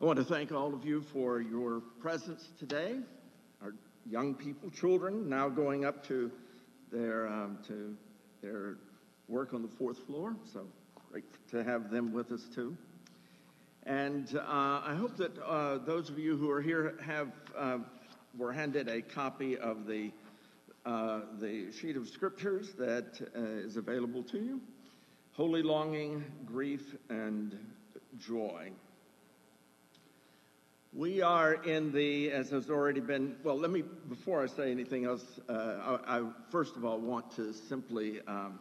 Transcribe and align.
I 0.00 0.06
want 0.06 0.18
to 0.18 0.24
thank 0.24 0.50
all 0.50 0.72
of 0.72 0.86
you 0.86 1.02
for 1.02 1.42
your 1.42 1.80
presence 2.00 2.48
today. 2.58 3.00
Our 3.62 3.74
young 4.10 4.34
people, 4.34 4.70
children, 4.70 5.28
now 5.28 5.50
going 5.50 5.84
up 5.84 6.02
to 6.06 6.30
their 6.90 7.28
um, 7.28 7.58
to 7.68 7.94
their 8.40 8.76
work 9.28 9.52
on 9.52 9.60
the 9.60 9.68
fourth 9.68 9.98
floor. 10.06 10.34
So 10.54 10.64
great 11.12 11.26
to 11.50 11.62
have 11.62 11.90
them 11.90 12.14
with 12.14 12.32
us 12.32 12.46
too. 12.54 12.78
And 13.84 14.34
uh, 14.36 14.40
I 14.86 14.94
hope 14.98 15.18
that 15.18 15.38
uh, 15.38 15.76
those 15.84 16.08
of 16.08 16.18
you 16.18 16.34
who 16.34 16.50
are 16.50 16.62
here 16.62 16.96
have 17.04 17.28
uh, 17.54 17.78
were 18.38 18.52
handed 18.54 18.88
a 18.88 19.02
copy 19.02 19.58
of 19.58 19.86
the 19.86 20.12
uh, 20.86 21.20
the 21.38 21.70
sheet 21.72 21.98
of 21.98 22.08
scriptures 22.08 22.72
that 22.78 23.20
uh, 23.36 23.40
is 23.66 23.76
available 23.76 24.22
to 24.22 24.38
you. 24.38 24.62
Holy 25.32 25.62
longing, 25.62 26.24
grief, 26.46 26.96
and 27.10 27.58
joy. 28.18 28.70
We 30.92 31.22
are 31.22 31.54
in 31.54 31.92
the, 31.92 32.32
as 32.32 32.50
has 32.50 32.68
already 32.68 32.98
been, 32.98 33.36
well, 33.44 33.56
let 33.56 33.70
me, 33.70 33.84
before 34.08 34.42
I 34.42 34.46
say 34.46 34.72
anything 34.72 35.04
else, 35.04 35.24
uh, 35.48 35.98
I, 36.08 36.18
I, 36.18 36.22
first 36.50 36.74
of 36.74 36.84
all 36.84 36.98
want 36.98 37.30
to 37.36 37.52
simply 37.52 38.20
um, 38.26 38.58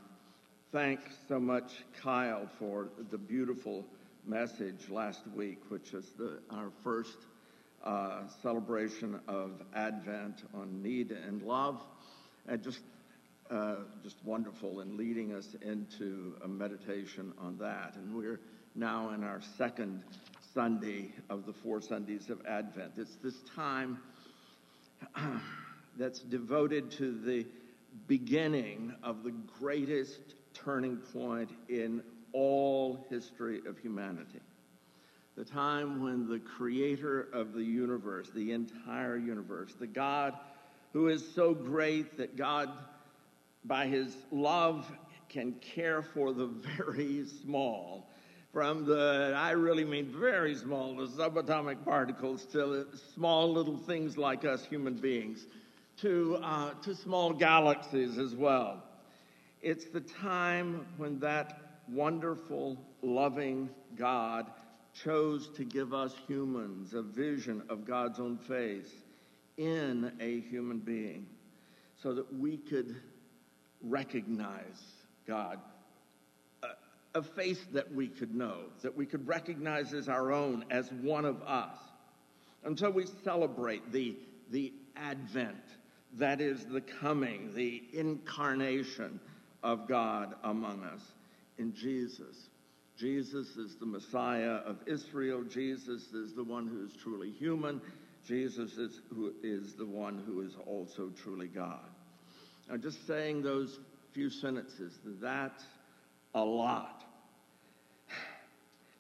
thank 0.72 1.00
so 1.28 1.40
much 1.40 1.72
Kyle 2.04 2.48
for 2.60 2.90
the 3.10 3.18
beautiful 3.18 3.84
message 4.28 4.90
last 4.92 5.22
week, 5.36 5.58
which 5.70 5.96
is 5.96 6.06
the, 6.20 6.38
our 6.52 6.70
first 6.84 7.18
uh, 7.84 8.20
celebration 8.44 9.20
of 9.28 9.64
Advent 9.74 10.44
on 10.54 10.84
need 10.84 11.10
and 11.10 11.42
love, 11.42 11.82
and 12.48 12.62
just 12.62 12.82
uh, 13.50 13.78
just 14.04 14.18
wonderful 14.24 14.82
in 14.82 14.96
leading 14.96 15.34
us 15.34 15.56
into 15.64 16.36
a 16.44 16.48
meditation 16.48 17.34
on 17.40 17.58
that. 17.58 17.96
And 17.96 18.14
we're 18.14 18.40
now 18.76 19.10
in 19.16 19.24
our 19.24 19.42
second 19.58 20.04
Sunday 20.54 21.12
of 21.30 21.46
the 21.46 21.54
four 21.54 21.82
Sundays 21.82 22.30
of 22.30 22.46
Advent. 22.46 22.94
It's 22.98 23.16
this 23.24 23.42
time 23.56 24.00
that's 25.98 26.20
devoted 26.20 26.92
to 26.92 27.20
the 27.20 27.46
beginning 28.08 28.94
of 29.04 29.24
the 29.24 29.32
greatest 29.32 30.36
turning 30.54 30.98
point 30.98 31.50
in 31.70 32.02
all 32.34 33.06
history 33.10 33.62
of 33.68 33.78
humanity. 33.78 34.40
The 35.36 35.46
time 35.46 36.04
when 36.04 36.28
the 36.28 36.40
creator 36.40 37.30
of 37.34 37.54
the 37.54 37.64
universe, 37.64 38.30
the 38.34 38.52
entire 38.52 39.18
universe, 39.18 39.74
the 39.80 39.88
God 39.88 40.34
who 40.94 41.08
is 41.08 41.26
so 41.34 41.54
great 41.54 42.18
that 42.18 42.36
God, 42.36 42.70
by 43.66 43.86
his 43.88 44.18
love, 44.32 44.92
can 45.30 45.54
care 45.54 46.02
for 46.02 46.34
the 46.34 46.48
very 46.78 47.26
small, 47.44 48.09
from 48.52 48.86
the, 48.86 49.34
I 49.36 49.52
really 49.52 49.86
mean 49.86 50.08
very 50.08 50.56
small, 50.56 50.96
the 50.96 51.08
subatomic 51.08 51.84
particles 51.86 52.46
to 52.48 52.88
small 53.14 53.52
little 53.54 53.78
things 53.78 54.18
like 54.18 54.44
us 54.44 54.66
human 54.66 54.96
beings, 54.96 55.46
to, 56.02 56.40
uh, 56.42 56.72
to 56.84 56.96
small 56.96 57.32
galaxies 57.34 58.18
as 58.18 58.34
well. 58.34 58.84
It's 59.62 59.86
the 59.86 60.02
time 60.02 60.86
when 60.98 61.20
that 61.20 61.82
wonderful, 61.88 62.78
loving 63.02 63.70
God 63.96 64.48
chose 64.94 65.50
to 65.56 65.64
give 65.64 65.94
us 65.94 66.14
humans 66.28 66.94
a 66.94 67.02
vision 67.02 67.62
of 67.70 67.86
God's 67.86 68.20
own 68.20 68.38
face 68.38 68.92
in 69.58 70.12
a 70.20 70.40
human 70.42 70.80
being 70.80 71.28
so 72.02 72.14
that 72.14 72.34
we 72.40 72.58
could 72.58 72.96
recognize 73.82 74.82
God 75.28 75.60
a 77.16 77.24
face 77.24 77.64
that 77.74 77.94
we 77.94 78.08
could 78.08 78.36
know, 78.36 78.58
that 78.82 78.96
we 78.96 79.06
could 79.06 79.28
recognize 79.28 79.94
as 79.94 80.08
our 80.08 80.32
own, 80.32 80.66
as 80.70 80.92
one 80.92 81.26
of 81.26 81.42
us. 81.44 81.76
And 82.64 82.78
so 82.78 82.90
we 82.90 83.06
celebrate 83.24 83.92
the, 83.92 84.16
the 84.52 84.74
advent, 84.96 85.64
that 86.14 86.42
is 86.42 86.66
the 86.66 86.82
coming, 86.82 87.52
the 87.56 87.84
incarnation 87.94 89.20
of 89.64 89.88
God 89.88 90.36
among 90.44 90.84
us 90.84 91.02
in 91.58 91.74
Jesus. 91.74 92.50
Jesus 92.98 93.56
is 93.56 93.76
the 93.78 93.86
Messiah 93.86 94.60
of 94.66 94.78
Israel. 94.86 95.44
Jesus 95.44 96.12
is 96.14 96.34
the 96.34 96.44
one 96.44 96.68
who 96.68 96.86
is 96.86 96.94
truly 97.02 97.32
human. 97.32 97.82
Jesus 98.28 98.74
is, 98.78 99.02
who 99.10 99.34
is 99.42 99.76
the 99.76 99.86
one 99.86 100.22
who 100.26 100.42
is 100.42 100.54
also 100.66 101.10
truly 101.24 101.48
God. 101.48 101.80
Now, 102.70 102.78
just 102.78 103.08
saying 103.08 103.42
those 103.42 103.80
few 104.14 104.30
sentences, 104.30 105.00
that's 105.22 105.64
a 106.36 106.44
lot. 106.44 107.04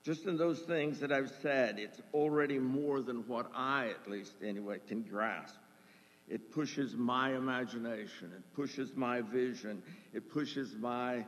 Just 0.03 0.25
in 0.25 0.37
those 0.37 0.59
things 0.61 0.99
that 1.01 1.11
I've 1.11 1.31
said, 1.41 1.77
it's 1.77 2.01
already 2.13 2.57
more 2.57 3.01
than 3.01 3.27
what 3.27 3.51
I, 3.53 3.89
at 3.89 4.09
least 4.09 4.33
anyway, 4.43 4.79
can 4.87 5.01
grasp. 5.01 5.55
It 6.29 6.51
pushes 6.51 6.95
my 6.95 7.35
imagination, 7.35 8.31
it 8.35 8.43
pushes 8.55 8.95
my 8.95 9.21
vision, 9.21 9.81
it 10.13 10.31
pushes 10.31 10.73
my, 10.75 11.25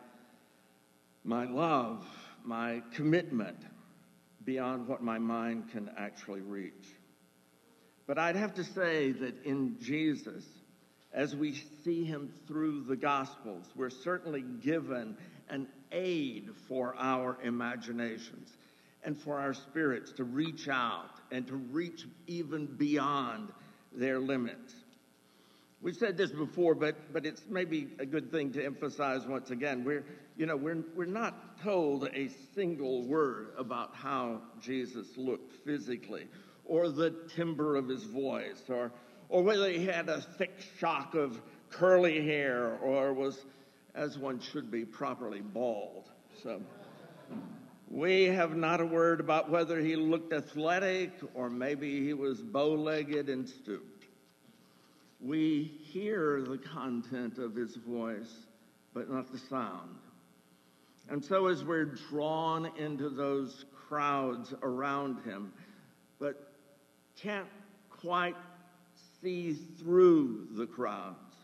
my 1.23 1.45
love, 1.45 2.05
my 2.43 2.81
commitment 2.93 3.57
beyond 4.45 4.87
what 4.87 5.03
my 5.03 5.17
mind 5.17 5.69
can 5.71 5.89
actually 5.97 6.41
reach. 6.41 6.95
But 8.07 8.17
I'd 8.17 8.35
have 8.35 8.53
to 8.55 8.63
say 8.63 9.11
that 9.11 9.43
in 9.43 9.77
Jesus, 9.81 10.45
as 11.13 11.35
we 11.35 11.55
see 11.83 12.05
him 12.05 12.31
through 12.47 12.83
the 12.83 12.95
Gospels, 12.95 13.65
we're 13.75 13.89
certainly 13.89 14.41
given 14.41 15.17
an 15.49 15.67
aid 15.91 16.49
for 16.67 16.95
our 16.97 17.37
imaginations 17.43 18.55
and 19.03 19.19
for 19.19 19.39
our 19.39 19.53
spirits 19.53 20.11
to 20.13 20.23
reach 20.23 20.67
out 20.67 21.09
and 21.31 21.47
to 21.47 21.55
reach 21.55 22.05
even 22.27 22.65
beyond 22.65 23.51
their 23.93 24.19
limits. 24.19 24.73
We've 25.81 25.95
said 25.95 26.15
this 26.15 26.29
before, 26.29 26.75
but, 26.75 26.95
but 27.11 27.25
it's 27.25 27.41
maybe 27.49 27.87
a 27.97 28.05
good 28.05 28.31
thing 28.31 28.53
to 28.53 28.63
emphasize 28.63 29.25
once 29.25 29.49
again. 29.49 29.83
We're, 29.83 30.05
you 30.37 30.45
know, 30.45 30.55
we're, 30.55 30.83
we're 30.95 31.05
not 31.05 31.59
told 31.63 32.07
a 32.13 32.29
single 32.53 33.03
word 33.07 33.53
about 33.57 33.95
how 33.95 34.41
Jesus 34.61 35.07
looked 35.17 35.51
physically, 35.65 36.27
or 36.65 36.89
the 36.89 37.15
timbre 37.35 37.75
of 37.75 37.87
his 37.87 38.03
voice, 38.03 38.61
or, 38.69 38.91
or 39.29 39.41
whether 39.41 39.69
he 39.69 39.85
had 39.85 40.07
a 40.07 40.21
thick 40.21 40.53
shock 40.77 41.15
of 41.15 41.41
curly 41.71 42.23
hair, 42.23 42.77
or 42.83 43.11
was, 43.13 43.43
as 43.95 44.19
one 44.19 44.39
should 44.39 44.69
be, 44.69 44.85
properly 44.85 45.41
bald. 45.41 46.11
So. 46.43 46.61
We 47.91 48.23
have 48.27 48.55
not 48.55 48.79
a 48.79 48.85
word 48.85 49.19
about 49.19 49.49
whether 49.49 49.77
he 49.81 49.97
looked 49.97 50.31
athletic 50.31 51.11
or 51.33 51.49
maybe 51.49 52.05
he 52.05 52.13
was 52.13 52.41
bow 52.41 52.71
legged 52.71 53.27
and 53.27 53.47
stooped. 53.47 54.05
We 55.19 55.77
hear 55.91 56.41
the 56.41 56.57
content 56.57 57.37
of 57.37 57.53
his 57.53 57.75
voice, 57.75 58.33
but 58.93 59.11
not 59.11 59.29
the 59.29 59.37
sound. 59.37 59.97
And 61.09 61.23
so, 61.23 61.47
as 61.47 61.65
we're 61.65 61.83
drawn 61.83 62.71
into 62.77 63.09
those 63.09 63.65
crowds 63.75 64.53
around 64.63 65.21
him, 65.25 65.51
but 66.17 66.53
can't 67.17 67.49
quite 67.89 68.37
see 69.21 69.51
through 69.51 70.47
the 70.53 70.65
crowds, 70.65 71.35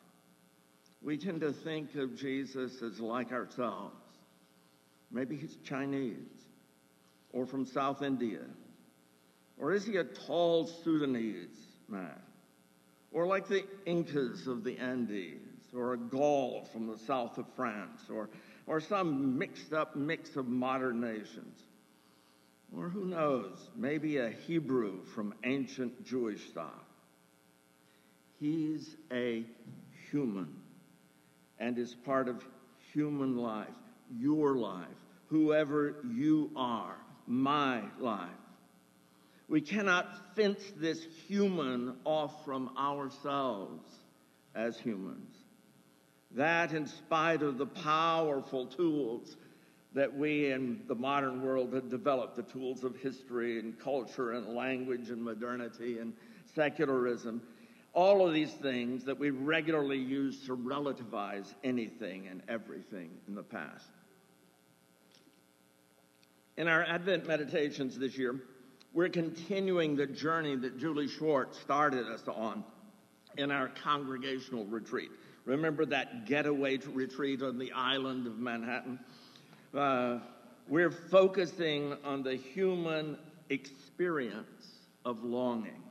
we 1.02 1.18
tend 1.18 1.42
to 1.42 1.52
think 1.52 1.96
of 1.96 2.16
Jesus 2.16 2.82
as 2.82 3.02
like 3.02 3.34
ourselves. 3.34 3.96
Maybe 5.12 5.36
he's 5.36 5.58
Chinese 5.58 6.37
or 7.38 7.46
from 7.46 7.66
South 7.68 8.02
India? 8.02 8.42
Or 9.60 9.72
is 9.72 9.86
he 9.86 9.98
a 9.98 10.04
tall 10.04 10.66
Sudanese 10.66 11.68
man? 11.88 12.20
Or 13.12 13.28
like 13.28 13.48
the 13.48 13.64
Incas 13.86 14.48
of 14.48 14.64
the 14.64 14.78
Andes, 14.80 15.40
or 15.74 15.94
a 15.94 15.98
Gaul 15.98 16.68
from 16.74 16.88
the 16.88 16.98
south 16.98 17.38
of 17.38 17.46
France, 17.56 18.02
or, 18.10 18.30
or 18.66 18.82
some 18.82 19.38
mixed 19.38 19.72
up 19.72 19.96
mix 19.96 20.36
of 20.36 20.48
modern 20.48 21.00
nations? 21.00 21.62
Or 22.76 22.90
who 22.90 23.06
knows, 23.06 23.70
maybe 23.76 24.18
a 24.18 24.30
Hebrew 24.30 25.06
from 25.06 25.36
ancient 25.44 26.06
Jewish 26.06 26.50
stock. 26.50 26.86
He's 28.40 28.96
a 29.12 29.46
human 30.10 30.56
and 31.60 31.78
is 31.78 31.94
part 31.94 32.28
of 32.28 32.44
human 32.94 33.38
life, 33.38 33.68
your 34.20 34.56
life, 34.56 34.88
whoever 35.30 35.98
you 36.04 36.50
are 36.56 36.98
my 37.28 37.82
life. 38.00 38.30
We 39.50 39.62
cannot 39.62 40.36
fence 40.36 40.62
this 40.78 41.06
human 41.28 41.96
off 42.04 42.44
from 42.44 42.72
ourselves 42.78 43.84
as 44.56 44.78
humans. 44.78 45.36
That, 46.32 46.74
in 46.74 46.86
spite 46.86 47.42
of 47.42 47.58
the 47.58 47.66
powerful 47.66 48.66
tools 48.66 49.38
that 49.94 50.16
we 50.16 50.52
in 50.52 50.82
the 50.88 50.96
modern 50.96 51.42
world 51.42 51.74
have 51.74 51.90
developed, 51.90 52.36
the 52.36 52.44
tools 52.44 52.84
of 52.84 52.98
history 52.98 53.60
and 53.60 53.80
culture 53.80 54.34
and 54.34 54.54
language 54.54 55.10
and 55.10 55.24
modernity 55.24 56.00
and 56.00 56.14
secularism, 56.54 57.42
all 57.94 58.28
of 58.28 58.34
these 58.34 58.52
things 58.52 59.06
that 59.06 59.18
we 59.18 59.30
regularly 59.30 59.98
use 59.98 60.46
to 60.46 60.56
relativize 60.56 61.56
anything 61.64 62.28
and 62.28 62.44
everything 62.48 63.10
in 63.28 63.34
the 63.34 63.42
past. 63.42 63.90
In 66.58 66.68
our 66.68 66.84
Advent 66.84 67.28
meditations 67.28 68.00
this 68.00 68.18
year, 68.18 68.36
We're 68.92 69.10
continuing 69.10 69.96
the 69.96 70.08
journey 70.08 70.56
that 70.56 70.80
Julie 70.80 71.08
Short 71.08 71.54
started 71.54 72.08
us 72.08 72.24
on 72.28 72.64
in 73.38 73.52
our 73.52 73.68
congregational 73.68 74.66
retreat. 74.66 75.12
Remember 75.46 75.86
that 75.86 76.26
getaway 76.26 76.78
retreat 76.78 77.44
on 77.44 77.60
the 77.60 77.72
island 77.74 78.26
of 78.26 78.40
Manhattan? 78.40 78.98
Uh, 79.72 80.18
we're 80.68 80.90
focusing 80.90 81.96
on 82.04 82.24
the 82.24 82.36
human 82.36 83.20
experience 83.50 84.80
of 85.06 85.24
longing, 85.24 85.84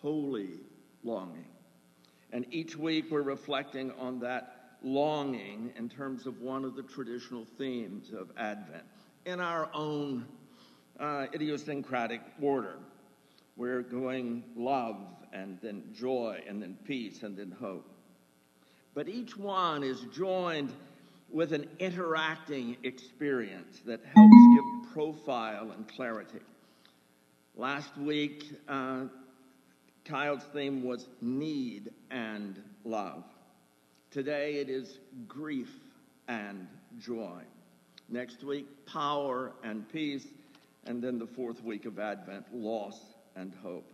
holy 0.00 0.60
longing. 1.04 1.44
And 2.32 2.46
each 2.50 2.76
week 2.76 3.10
we're 3.10 3.20
reflecting 3.20 3.92
on 3.98 4.20
that 4.20 4.76
longing 4.82 5.74
in 5.76 5.90
terms 5.90 6.26
of 6.26 6.40
one 6.40 6.64
of 6.64 6.76
the 6.76 6.82
traditional 6.82 7.44
themes 7.58 8.10
of 8.10 8.30
Advent 8.38 8.86
in 9.24 9.40
our 9.40 9.68
own 9.74 10.26
uh, 10.98 11.26
idiosyncratic 11.34 12.20
order. 12.40 12.76
We're 13.56 13.82
going 13.82 14.44
love 14.56 14.96
and 15.32 15.58
then 15.62 15.84
joy 15.94 16.42
and 16.48 16.60
then 16.60 16.76
peace 16.84 17.22
and 17.22 17.36
then 17.36 17.54
hope. 17.60 17.88
But 18.94 19.08
each 19.08 19.36
one 19.36 19.82
is 19.82 20.00
joined 20.14 20.72
with 21.30 21.52
an 21.52 21.68
interacting 21.78 22.76
experience 22.82 23.80
that 23.86 24.00
helps 24.04 24.36
give 24.54 24.92
profile 24.92 25.70
and 25.70 25.88
clarity. 25.88 26.40
Last 27.56 27.96
week, 27.96 28.44
uh, 28.68 29.04
Kyle's 30.04 30.44
theme 30.52 30.82
was 30.82 31.08
need 31.20 31.90
and 32.10 32.60
love. 32.84 33.24
Today 34.10 34.56
it 34.56 34.68
is 34.68 34.98
grief 35.26 35.70
and 36.28 36.66
joy. 36.98 37.40
Next 38.12 38.44
week, 38.44 38.66
power 38.84 39.52
and 39.64 39.90
peace. 39.90 40.26
And 40.84 41.02
then 41.02 41.18
the 41.18 41.26
fourth 41.26 41.64
week 41.64 41.86
of 41.86 41.98
Advent, 41.98 42.44
loss 42.52 43.00
and 43.36 43.54
hope. 43.62 43.90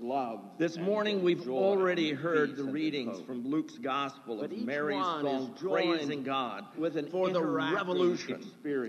Love. 0.00 0.40
This 0.58 0.76
morning 0.76 1.22
we've 1.22 1.48
already 1.48 2.10
heard 2.10 2.56
the 2.56 2.64
readings 2.64 3.20
from 3.20 3.46
Luke's 3.46 3.78
Gospel 3.78 4.42
of 4.42 4.50
Mary's 4.50 5.04
song 5.04 5.54
praising 5.60 6.24
God 6.24 6.64
with 6.76 6.96
an 6.96 7.08
for 7.10 7.28
the 7.30 7.42
revolution 7.42 8.44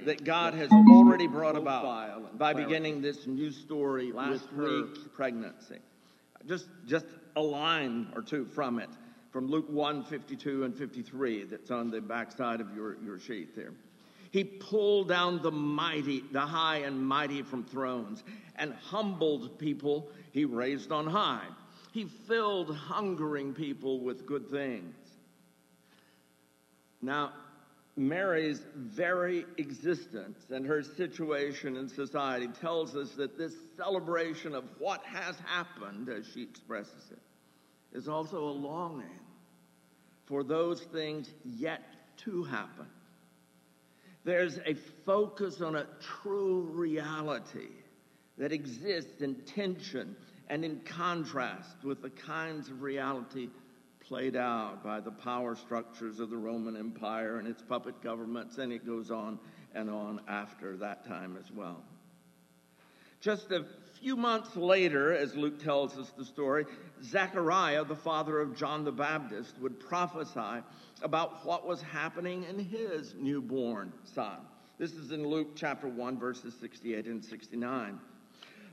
that 0.06 0.24
God 0.24 0.56
has 0.56 0.72
already 0.72 1.28
brought 1.28 1.58
about 1.58 2.40
by 2.40 2.54
beginning 2.54 3.02
this 3.02 3.28
new 3.28 3.52
story 3.52 4.12
last 4.12 4.52
week 4.54 5.14
pregnancy. 5.14 5.78
Just 6.48 6.68
just 6.88 7.06
a 7.36 7.42
line 7.42 8.08
or 8.16 8.24
two 8.24 8.46
from 8.46 8.80
it, 8.80 8.90
from 9.32 9.48
Luke 9.48 9.70
1, 9.70 10.06
52 10.06 10.64
and 10.64 10.76
53 10.76 11.44
that's 11.44 11.70
on 11.70 11.92
the 11.92 12.02
backside 12.02 12.62
of 12.62 12.74
your, 12.74 12.98
your 13.04 13.20
sheet 13.20 13.56
there. 13.56 13.74
He 14.32 14.46
pulled 14.46 15.10
down 15.10 15.42
the 15.42 15.52
mighty, 15.52 16.24
the 16.32 16.42
high 16.42 16.78
and 16.78 17.06
mighty 17.06 17.42
from 17.42 17.66
thrones, 17.66 18.24
and 18.56 18.74
humbled 18.74 19.60
people 19.60 20.10
he 20.32 20.46
raised 20.46 20.92
on 20.92 21.06
high. 21.06 21.48
He 21.92 22.06
filled 22.06 22.74
hungering 22.76 23.54
people 23.54 24.00
with 24.00 24.26
good 24.26 24.50
things. 24.50 24.96
Now, 27.02 27.34
Mary's 27.98 28.62
very 28.76 29.46
existence 29.58 30.46
and 30.50 30.66
her 30.66 30.82
situation 30.82 31.76
in 31.76 31.90
society 31.90 32.48
tells 32.48 32.96
us 32.96 33.12
that 33.12 33.38
this 33.38 33.54
celebration 33.76 34.56
of 34.56 34.64
what 34.80 35.04
has 35.04 35.36
happened, 35.46 36.08
as 36.08 36.26
she 36.34 36.42
expresses 36.42 37.12
it, 37.12 37.20
is 37.98 38.08
also 38.08 38.38
a 38.38 38.50
longing 38.50 39.20
for 40.26 40.44
those 40.44 40.82
things 40.84 41.30
yet 41.44 41.84
to 42.18 42.44
happen. 42.44 42.88
There's 44.24 44.60
a 44.66 44.76
focus 45.06 45.62
on 45.62 45.76
a 45.76 45.88
true 46.22 46.62
reality 46.72 47.70
that 48.38 48.52
exists 48.52 49.22
in 49.22 49.36
tension 49.36 50.16
and 50.48 50.64
in 50.64 50.82
contrast 50.82 51.84
with 51.84 52.02
the 52.02 52.10
kinds 52.10 52.70
of 52.70 52.82
reality 52.82 53.50
played 54.00 54.36
out 54.36 54.84
by 54.84 55.00
the 55.00 55.12
power 55.12 55.56
structures 55.56 56.20
of 56.20 56.30
the 56.30 56.38
Roman 56.38 56.76
Empire 56.76 57.38
and 57.38 57.48
its 57.48 57.62
puppet 57.62 58.02
governments, 58.02 58.58
and 58.58 58.74
it 58.74 58.86
goes 58.86 59.10
on 59.10 59.40
and 59.74 59.90
on 59.90 60.20
after 60.28 60.76
that 60.78 61.08
time 61.08 61.38
as 61.38 61.50
well. 61.52 61.82
Just 63.22 63.52
a 63.52 63.66
few 64.02 64.16
months 64.16 64.56
later, 64.56 65.16
as 65.16 65.36
Luke 65.36 65.64
tells 65.64 65.98
us 65.98 66.10
the 66.18 66.26
story, 66.26 66.66
Zechariah, 67.04 67.86
the 67.86 67.96
father 67.96 68.40
of 68.40 68.58
John 68.58 68.84
the 68.84 68.92
Baptist, 68.92 69.58
would 69.62 69.80
prophesy 69.80 70.64
about 71.02 71.46
what 71.46 71.68
was 71.68 71.82
happening 71.82 72.44
in 72.44 72.60
his 72.60 73.16
newborn 73.18 73.92
son. 74.04 74.38
This 74.78 74.94
is 74.94 75.12
in 75.12 75.28
Luke 75.28 75.50
chapter 75.56 75.88
1, 75.88 76.18
verses 76.18 76.56
68 76.60 77.06
and 77.06 77.24
69. 77.24 78.00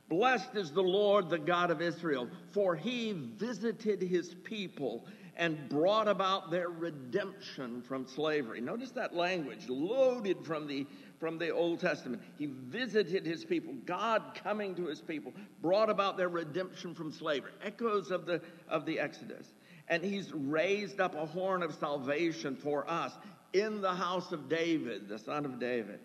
Blessed 0.08 0.54
is 0.54 0.72
the 0.72 0.82
Lord, 0.82 1.28
the 1.28 1.38
God 1.38 1.70
of 1.70 1.82
Israel, 1.82 2.28
for 2.50 2.74
he 2.74 3.12
visited 3.12 4.00
his 4.00 4.34
people 4.42 5.04
and 5.36 5.68
brought 5.68 6.08
about 6.08 6.50
their 6.50 6.68
redemption 6.68 7.82
from 7.82 8.06
slavery. 8.06 8.60
Notice 8.60 8.90
that 8.92 9.14
language, 9.14 9.68
loaded 9.68 10.44
from 10.44 10.66
the, 10.66 10.86
from 11.20 11.38
the 11.38 11.50
Old 11.50 11.78
Testament. 11.78 12.22
He 12.38 12.46
visited 12.46 13.24
his 13.24 13.44
people. 13.44 13.74
God 13.86 14.22
coming 14.34 14.74
to 14.74 14.86
his 14.86 15.00
people 15.00 15.32
brought 15.62 15.90
about 15.90 16.16
their 16.16 16.28
redemption 16.28 16.94
from 16.94 17.12
slavery. 17.12 17.52
Echoes 17.62 18.10
of 18.10 18.26
the, 18.26 18.40
of 18.68 18.84
the 18.84 18.98
Exodus. 18.98 19.52
And 19.88 20.04
he's 20.04 20.32
raised 20.32 21.00
up 21.00 21.14
a 21.14 21.26
horn 21.26 21.62
of 21.62 21.74
salvation 21.74 22.56
for 22.56 22.88
us 22.90 23.12
in 23.52 23.80
the 23.80 23.94
house 23.94 24.32
of 24.32 24.48
David, 24.48 25.08
the 25.08 25.18
son 25.18 25.44
of 25.44 25.58
David. 25.58 26.00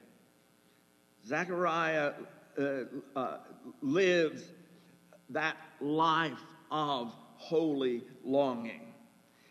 Zechariah 1.28 2.14
uh, 2.58 2.64
uh, 3.16 3.38
lives 3.82 4.44
that 5.30 5.58
life 5.82 6.34
of 6.72 7.14
holy 7.38 8.04
longing. 8.24 8.82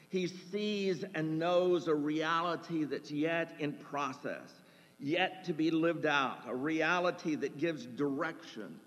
He 0.09 0.27
sees 0.27 1.05
and 1.15 1.39
knows 1.39 1.89
a 1.89 1.95
reality 1.95 2.85
that's 2.85 3.11
yet 3.11 3.55
in 3.59 3.73
process, 3.73 4.53
yet 5.01 5.45
to 5.45 5.55
be 5.55 5.71
lived 5.71 6.05
out, 6.05 6.41
a 6.47 6.55
reality 6.55 7.35
that 7.37 7.59
gives 7.59 7.87
direction 7.87 8.79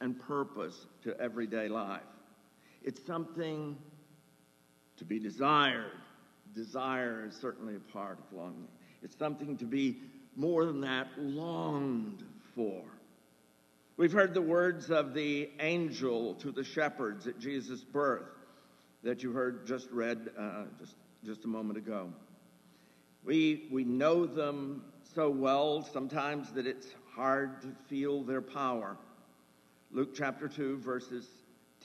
and 0.00 0.18
purpose 0.18 0.86
to 1.02 1.18
everyday 1.20 1.68
life. 1.68 2.00
It's 2.82 3.04
something 3.06 3.76
to 4.98 5.04
be 5.04 5.18
desired. 5.18 5.92
Desire 6.54 7.26
is 7.26 7.36
certainly 7.36 7.76
a 7.76 7.92
part 7.92 8.18
of 8.18 8.36
longing. 8.36 8.68
It's 9.02 9.16
something 9.16 9.56
to 9.58 9.64
be 9.64 9.98
more 10.36 10.64
than 10.64 10.80
that, 10.82 11.08
longed 11.18 12.22
for. 12.54 12.82
We've 13.96 14.12
heard 14.12 14.34
the 14.34 14.42
words 14.42 14.90
of 14.90 15.14
the 15.14 15.50
angel 15.60 16.34
to 16.36 16.50
the 16.50 16.64
shepherds 16.64 17.26
at 17.26 17.38
Jesus' 17.38 17.84
birth 17.84 18.26
that 19.04 19.22
you 19.22 19.32
heard 19.32 19.66
just 19.66 19.88
read 19.90 20.30
uh, 20.38 20.64
just, 20.78 20.96
just 21.24 21.44
a 21.44 21.48
moment 21.48 21.78
ago. 21.78 22.12
We, 23.22 23.68
we 23.70 23.84
know 23.84 24.26
them 24.26 24.84
so 25.14 25.30
well 25.30 25.88
sometimes 25.92 26.50
that 26.52 26.66
it's 26.66 26.88
hard 27.14 27.62
to 27.62 27.68
feel 27.88 28.22
their 28.22 28.42
power. 28.42 28.96
Luke 29.92 30.14
chapter 30.14 30.48
2, 30.48 30.78
verses 30.78 31.28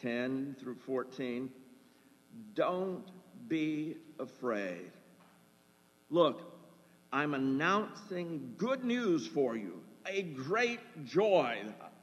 10 0.01 0.55
through 0.59 0.75
14. 0.75 1.49
Don't 2.53 3.05
be 3.48 3.95
afraid. 4.19 4.91
Look, 6.09 6.41
I'm 7.12 7.33
announcing 7.33 8.53
good 8.57 8.83
news 8.83 9.27
for 9.27 9.55
you, 9.55 9.81
a 10.05 10.24
great 10.24 10.79
joy, 11.05 11.59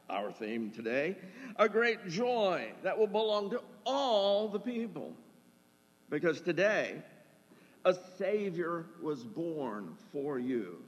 our 0.09 0.33
theme 0.33 0.71
today, 0.71 1.17
a 1.57 1.69
great 1.69 2.09
joy 2.09 2.73
that 2.83 2.97
will 2.97 3.07
belong 3.07 3.51
to 3.51 3.63
all 3.85 4.49
the 4.49 4.59
people. 4.59 5.13
Because 6.11 6.41
today, 6.41 7.03
a 7.85 7.95
Savior 8.19 8.87
was 9.01 9.25
born 9.25 9.95
for 10.13 10.39
you, 10.39 10.83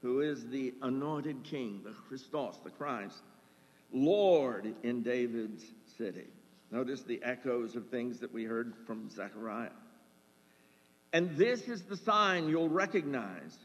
who 0.00 0.20
is 0.20 0.48
the 0.48 0.74
anointed 0.82 1.42
King, 1.42 1.80
the 1.84 1.92
Christos, 2.08 2.58
the 2.64 2.70
Christ, 2.70 3.22
Lord 3.92 4.74
in 4.82 5.02
David's 5.02 5.64
city. 5.98 6.26
Notice 6.72 7.02
the 7.02 7.20
echoes 7.22 7.76
of 7.76 7.88
things 7.88 8.18
that 8.20 8.32
we 8.32 8.44
heard 8.44 8.72
from 8.86 9.10
Zechariah. 9.10 9.68
And 11.12 11.36
this 11.36 11.68
is 11.68 11.82
the 11.82 11.98
sign 11.98 12.48
you'll 12.48 12.70
recognize. 12.70 13.58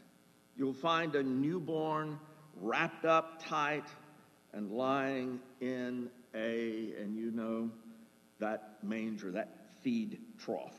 You'll 0.58 0.74
find 0.74 1.14
a 1.14 1.22
newborn 1.22 2.18
wrapped 2.60 3.06
up 3.06 3.42
tight 3.42 3.86
and 4.52 4.70
lying 4.70 5.40
in 5.62 6.10
a, 6.34 6.92
and 7.00 7.16
you 7.16 7.30
know, 7.30 7.70
that 8.40 8.76
manger, 8.82 9.30
that 9.30 9.56
feed 9.82 10.20
trough. 10.38 10.76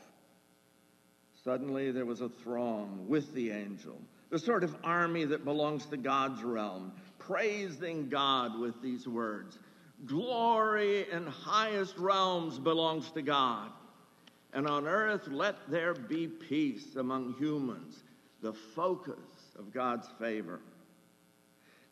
Suddenly 1.42 1.90
there 1.90 2.06
was 2.06 2.20
a 2.20 2.28
throng 2.28 3.06
with 3.08 3.34
the 3.34 3.50
angel, 3.50 4.00
the 4.30 4.38
sort 4.38 4.62
of 4.62 4.76
army 4.84 5.24
that 5.24 5.44
belongs 5.44 5.84
to 5.86 5.96
God's 5.96 6.44
realm, 6.44 6.92
praising 7.18 8.08
God 8.08 8.60
with 8.60 8.80
these 8.80 9.08
words 9.08 9.58
Glory 10.06 11.10
in 11.10 11.26
highest 11.26 11.98
realms 11.98 12.58
belongs 12.58 13.10
to 13.10 13.22
God, 13.22 13.70
and 14.52 14.66
on 14.66 14.86
earth 14.86 15.28
let 15.28 15.56
there 15.68 15.94
be 15.94 16.26
peace 16.26 16.96
among 16.96 17.34
humans, 17.38 18.02
the 18.40 18.52
focus 18.52 19.18
of 19.58 19.72
God's 19.72 20.08
favor. 20.18 20.60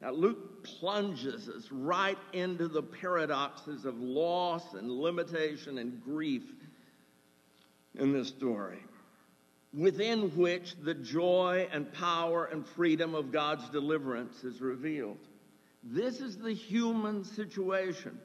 Now, 0.01 0.13
Luke 0.13 0.65
plunges 0.65 1.49
us 1.49 1.69
right 1.71 2.19
into 2.33 2.69
the 2.69 2.83
paradoxes 2.83 3.85
of 3.85 4.01
loss 4.01 4.75
and 4.75 4.91
limitation 4.91 5.79
and 5.79 6.03
grief 6.03 6.45
in 7.99 8.13
this 8.13 8.29
story, 8.29 8.79
within 9.75 10.31
which 10.37 10.77
the 10.83 10.95
joy 10.95 11.69
and 11.73 11.93
power 11.93 12.47
and 12.47 12.65
freedom 12.65 13.15
of 13.15 13.33
God's 13.33 13.69
deliverance 13.71 14.45
is 14.45 14.61
revealed. 14.61 15.19
This 15.91 16.21
is 16.21 16.37
the 16.37 16.53
human 16.53 17.25
situation. 17.25 18.19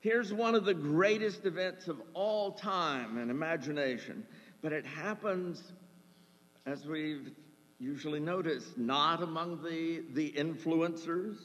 Here's 0.00 0.32
one 0.32 0.54
of 0.54 0.64
the 0.64 0.72
greatest 0.72 1.44
events 1.44 1.86
of 1.86 2.00
all 2.14 2.52
time 2.52 3.18
and 3.18 3.30
imagination, 3.30 4.26
but 4.62 4.72
it 4.72 4.86
happens, 4.86 5.62
as 6.64 6.86
we've 6.86 7.30
usually 7.78 8.20
noticed, 8.20 8.78
not 8.78 9.22
among 9.22 9.62
the, 9.62 10.02
the 10.14 10.32
influencers, 10.32 11.36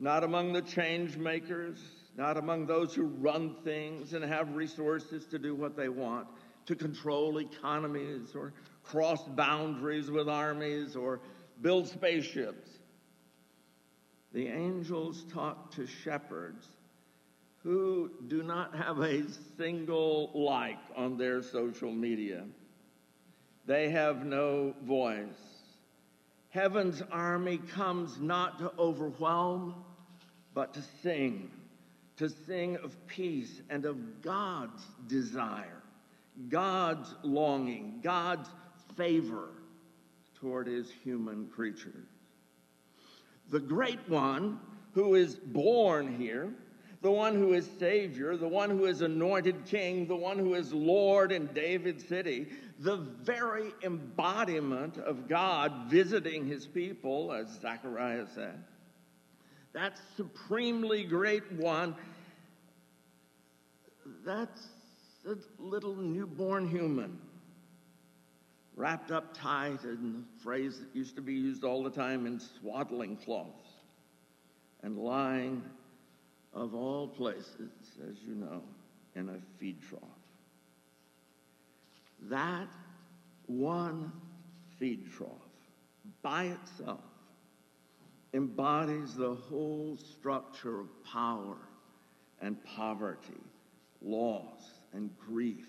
not 0.00 0.24
among 0.24 0.54
the 0.54 0.62
change 0.62 1.18
makers, 1.18 1.78
not 2.16 2.38
among 2.38 2.64
those 2.64 2.94
who 2.94 3.04
run 3.04 3.54
things 3.64 4.14
and 4.14 4.24
have 4.24 4.56
resources 4.56 5.26
to 5.26 5.38
do 5.38 5.54
what 5.54 5.76
they 5.76 5.90
want, 5.90 6.26
to 6.64 6.74
control 6.74 7.38
economies 7.38 8.34
or 8.34 8.54
cross 8.82 9.22
boundaries 9.28 10.10
with 10.10 10.26
armies 10.26 10.96
or 10.96 11.20
build 11.60 11.86
spaceships. 11.86 12.71
The 14.32 14.48
angels 14.48 15.24
talk 15.32 15.72
to 15.72 15.86
shepherds 15.86 16.66
who 17.62 18.10
do 18.28 18.42
not 18.42 18.74
have 18.74 18.98
a 19.00 19.22
single 19.56 20.30
like 20.34 20.80
on 20.96 21.16
their 21.16 21.42
social 21.42 21.92
media. 21.92 22.44
They 23.66 23.90
have 23.90 24.24
no 24.24 24.74
voice. 24.82 25.26
Heaven's 26.48 27.02
army 27.10 27.58
comes 27.58 28.18
not 28.20 28.58
to 28.58 28.72
overwhelm, 28.78 29.74
but 30.54 30.74
to 30.74 30.82
sing, 31.02 31.50
to 32.16 32.28
sing 32.28 32.76
of 32.76 32.94
peace 33.06 33.62
and 33.70 33.84
of 33.84 34.22
God's 34.22 34.82
desire, 35.06 35.82
God's 36.48 37.14
longing, 37.22 38.00
God's 38.02 38.48
favor 38.96 39.50
toward 40.34 40.66
his 40.66 40.90
human 40.90 41.46
creatures. 41.46 42.08
The 43.52 43.60
great 43.60 44.08
one 44.08 44.58
who 44.94 45.14
is 45.14 45.36
born 45.36 46.18
here 46.18 46.52
the 47.02 47.10
one 47.10 47.34
who 47.34 47.52
is 47.52 47.68
Savior, 47.80 48.36
the 48.36 48.48
one 48.48 48.70
who 48.70 48.86
is 48.86 49.02
anointed 49.02 49.64
King, 49.66 50.06
the 50.06 50.16
one 50.16 50.38
who 50.38 50.54
is 50.54 50.72
Lord 50.72 51.32
in 51.32 51.46
David's 51.48 52.06
city, 52.06 52.46
the 52.78 52.96
very 52.96 53.72
embodiment 53.82 54.98
of 54.98 55.28
God 55.28 55.72
visiting 55.88 56.46
his 56.46 56.64
people, 56.64 57.32
as 57.32 57.48
Zechariah 57.60 58.26
said. 58.32 58.62
That 59.72 59.98
supremely 60.16 61.02
great 61.02 61.50
one, 61.52 61.96
that's 64.24 64.68
a 65.26 65.34
little 65.58 65.96
newborn 65.96 66.68
human 66.68 67.18
wrapped 68.76 69.10
up 69.10 69.36
tight 69.36 69.84
in 69.84 70.24
a 70.24 70.42
phrase 70.42 70.78
that 70.78 70.94
used 70.94 71.16
to 71.16 71.22
be 71.22 71.34
used 71.34 71.64
all 71.64 71.82
the 71.82 71.90
time 71.90 72.26
in 72.26 72.40
swaddling 72.40 73.16
cloths 73.16 73.68
and 74.82 74.98
lying 74.98 75.62
of 76.54 76.74
all 76.74 77.08
places, 77.08 77.70
as 78.08 78.16
you 78.26 78.34
know, 78.34 78.62
in 79.14 79.28
a 79.28 79.38
feed 79.58 79.80
trough. 79.88 80.00
That 82.22 82.68
one 83.46 84.12
feed 84.78 85.10
trough 85.12 85.28
by 86.22 86.44
itself 86.44 87.00
embodies 88.34 89.14
the 89.14 89.34
whole 89.34 89.96
structure 89.96 90.80
of 90.80 90.88
power 91.04 91.56
and 92.40 92.62
poverty, 92.64 93.40
loss 94.00 94.62
and 94.92 95.10
grief 95.18 95.66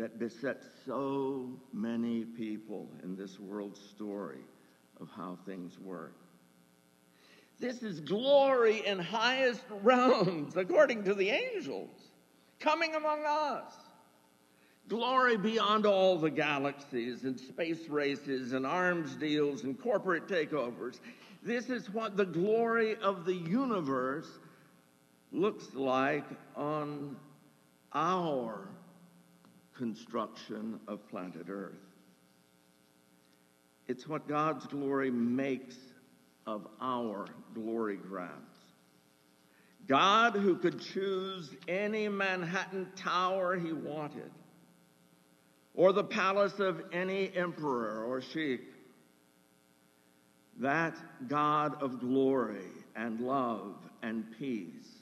that 0.00 0.18
besets 0.18 0.64
so 0.86 1.46
many 1.74 2.24
people 2.24 2.88
in 3.02 3.14
this 3.14 3.38
world's 3.38 3.78
story 3.78 4.40
of 4.98 5.10
how 5.14 5.36
things 5.44 5.78
work. 5.78 6.16
This 7.58 7.82
is 7.82 8.00
glory 8.00 8.82
in 8.86 8.98
highest 8.98 9.62
realms, 9.82 10.56
according 10.56 11.04
to 11.04 11.12
the 11.12 11.28
angels, 11.28 11.90
coming 12.60 12.94
among 12.94 13.26
us. 13.26 13.74
Glory 14.88 15.36
beyond 15.36 15.84
all 15.84 16.16
the 16.16 16.30
galaxies 16.30 17.24
and 17.24 17.38
space 17.38 17.86
races 17.90 18.54
and 18.54 18.66
arms 18.66 19.14
deals 19.16 19.64
and 19.64 19.78
corporate 19.78 20.26
takeovers. 20.26 20.98
This 21.42 21.68
is 21.68 21.90
what 21.90 22.16
the 22.16 22.24
glory 22.24 22.96
of 23.02 23.26
the 23.26 23.34
universe 23.34 24.38
looks 25.30 25.74
like 25.74 26.24
on 26.56 27.16
our 27.92 28.66
construction 29.80 30.78
of 30.88 31.08
planet 31.08 31.46
Earth. 31.48 31.72
It's 33.88 34.06
what 34.06 34.28
God's 34.28 34.66
glory 34.66 35.10
makes 35.10 35.76
of 36.46 36.66
our 36.82 37.24
glory 37.54 37.96
grounds. 37.96 38.58
God, 39.88 40.34
who 40.34 40.56
could 40.56 40.82
choose 40.82 41.48
any 41.66 42.08
Manhattan 42.08 42.88
tower 42.94 43.58
he 43.58 43.72
wanted, 43.72 44.30
or 45.74 45.94
the 45.94 46.04
palace 46.04 46.60
of 46.60 46.82
any 46.92 47.34
emperor 47.34 48.04
or 48.04 48.20
sheik, 48.20 48.60
that 50.58 50.94
God 51.26 51.82
of 51.82 52.00
glory 52.00 52.68
and 52.96 53.18
love 53.18 53.76
and 54.02 54.26
peace, 54.38 54.98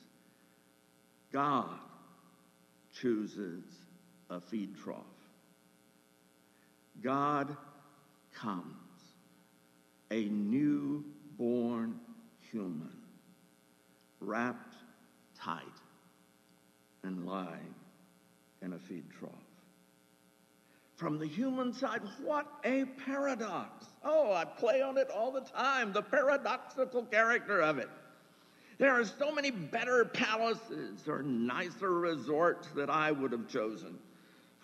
God 1.32 1.80
chooses 2.94 3.64
a 4.30 4.40
feed 4.40 4.76
trough. 4.76 5.04
God 7.02 7.56
comes, 8.34 8.64
a 10.10 10.24
newborn 10.24 11.98
human, 12.50 12.96
wrapped 14.20 14.74
tight 15.38 15.62
and 17.04 17.26
lying 17.26 17.74
in 18.62 18.72
a 18.72 18.78
feed 18.78 19.04
trough. 19.18 19.32
From 20.96 21.18
the 21.18 21.26
human 21.26 21.72
side, 21.72 22.00
what 22.24 22.46
a 22.64 22.84
paradox. 23.06 23.86
Oh, 24.04 24.32
I 24.32 24.44
play 24.44 24.82
on 24.82 24.98
it 24.98 25.08
all 25.10 25.30
the 25.30 25.42
time, 25.42 25.92
the 25.92 26.02
paradoxical 26.02 27.04
character 27.04 27.60
of 27.60 27.78
it. 27.78 27.88
There 28.78 28.92
are 28.92 29.04
so 29.04 29.32
many 29.32 29.52
better 29.52 30.04
palaces 30.04 31.06
or 31.06 31.22
nicer 31.22 31.92
resorts 31.92 32.68
that 32.74 32.90
I 32.90 33.12
would 33.12 33.30
have 33.30 33.48
chosen 33.48 33.98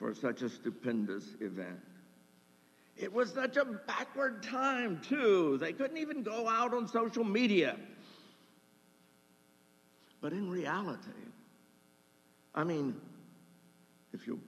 for 0.04 0.12
such 0.12 0.42
a 0.42 0.50
stupendous 0.50 1.24
event. 1.40 1.80
It 2.94 3.10
was 3.10 3.32
such 3.32 3.56
a 3.56 3.64
backward 3.64 4.42
time, 4.42 5.00
too. 5.00 5.56
They 5.58 5.72
couldn't 5.72 5.96
even 5.96 6.22
go 6.22 6.46
out 6.46 6.74
on 6.74 6.86
social 6.86 7.24
media. 7.24 7.78
But 10.20 10.34
in 10.34 10.50
reality, 10.50 11.08
I 12.54 12.64
mean, 12.64 12.96
if 14.12 14.26
you'll 14.26 14.42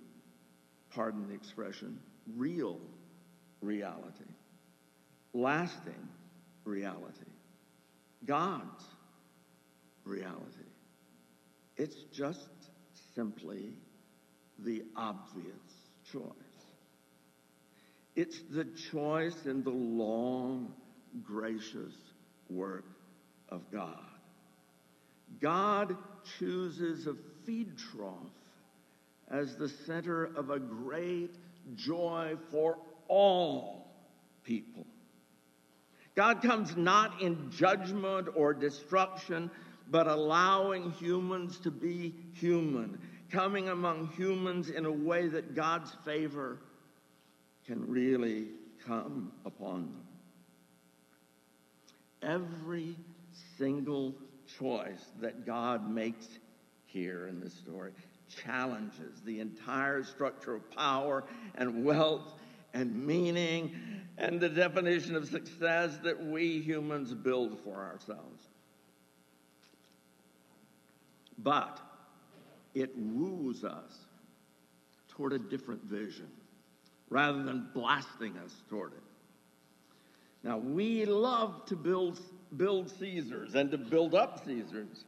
pardon 0.91 1.27
the 1.27 1.33
expression, 1.35 2.01
real 2.37 2.79
reality, 3.63 4.29
lasting 5.33 6.07
reality, 6.67 7.33
God's 8.27 8.85
reality. 10.05 10.69
It's 11.79 11.97
just 12.13 12.51
simply 13.15 13.73
the 14.59 14.83
obvious 14.97 15.55
choice. 16.13 16.33
It's 18.15 18.41
the 18.51 18.65
choice 18.91 19.45
in 19.45 19.63
the 19.63 19.71
long, 19.71 20.73
gracious 21.23 21.95
work 22.49 22.87
of 23.49 23.71
God. 23.71 23.99
God 25.41 25.97
chooses 26.39 27.07
a 27.07 27.15
feed 27.45 27.77
trough 27.77 28.15
as 29.31 29.57
the 29.57 29.69
center 29.69 30.25
of 30.25 30.51
a 30.51 30.59
great 30.59 31.35
joy 31.75 32.37
for 32.51 32.79
all 33.09 33.87
people. 34.45 34.87
God 36.15 36.41
comes 36.41 36.77
not 36.77 37.21
in 37.21 37.51
judgment 37.51 38.29
or 38.35 38.55
destruction, 38.55 39.51
but 39.91 40.07
allowing 40.07 40.93
humans 40.93 41.59
to 41.59 41.71
be 41.71 42.15
human, 42.33 42.99
coming 43.31 43.69
among 43.69 44.09
humans 44.09 44.71
in 44.71 44.85
a 44.85 44.93
way 44.93 45.29
that 45.29 45.55
God's 45.55 45.95
favor 46.05 46.59
can 47.67 47.89
really 47.89 48.47
come 48.87 49.33
upon 49.45 49.83
them. 49.83 50.07
Every 52.23 52.97
single 53.59 54.15
choice 54.59 55.05
that 55.21 55.45
God 55.45 55.91
makes 55.91 56.27
here 56.87 57.27
in 57.27 57.41
this 57.41 57.55
story 57.55 57.93
challenges 58.45 59.21
the 59.25 59.41
entire 59.41 60.03
structure 60.03 60.55
of 60.55 60.71
power 60.71 61.25
and 61.57 61.85
wealth 61.85 62.33
and 62.75 63.07
meaning 63.07 63.75
and 64.19 64.41
the 64.41 64.49
definition 64.49 65.15
of 65.15 65.27
success 65.29 65.99
that 66.03 66.25
we 66.25 66.61
humans 66.61 67.13
build 67.15 67.59
for 67.61 67.77
ourselves. 67.77 68.43
But 71.39 71.81
it 72.77 72.93
woos 72.95 73.65
us 73.65 74.05
toward 75.09 75.33
a 75.33 75.39
different 75.39 75.83
vision 75.85 76.29
rather 77.09 77.43
than 77.43 77.69
blasting 77.73 78.37
us 78.37 78.55
toward 78.69 78.93
it. 78.93 79.03
Now, 80.45 80.59
we 80.59 81.07
love 81.07 81.65
to 81.67 81.75
build, 81.75 82.21
build 82.55 82.91
Caesars 82.99 83.55
and 83.55 83.71
to 83.71 83.79
build 83.79 84.15
up 84.15 84.45
Caesars. 84.45 85.07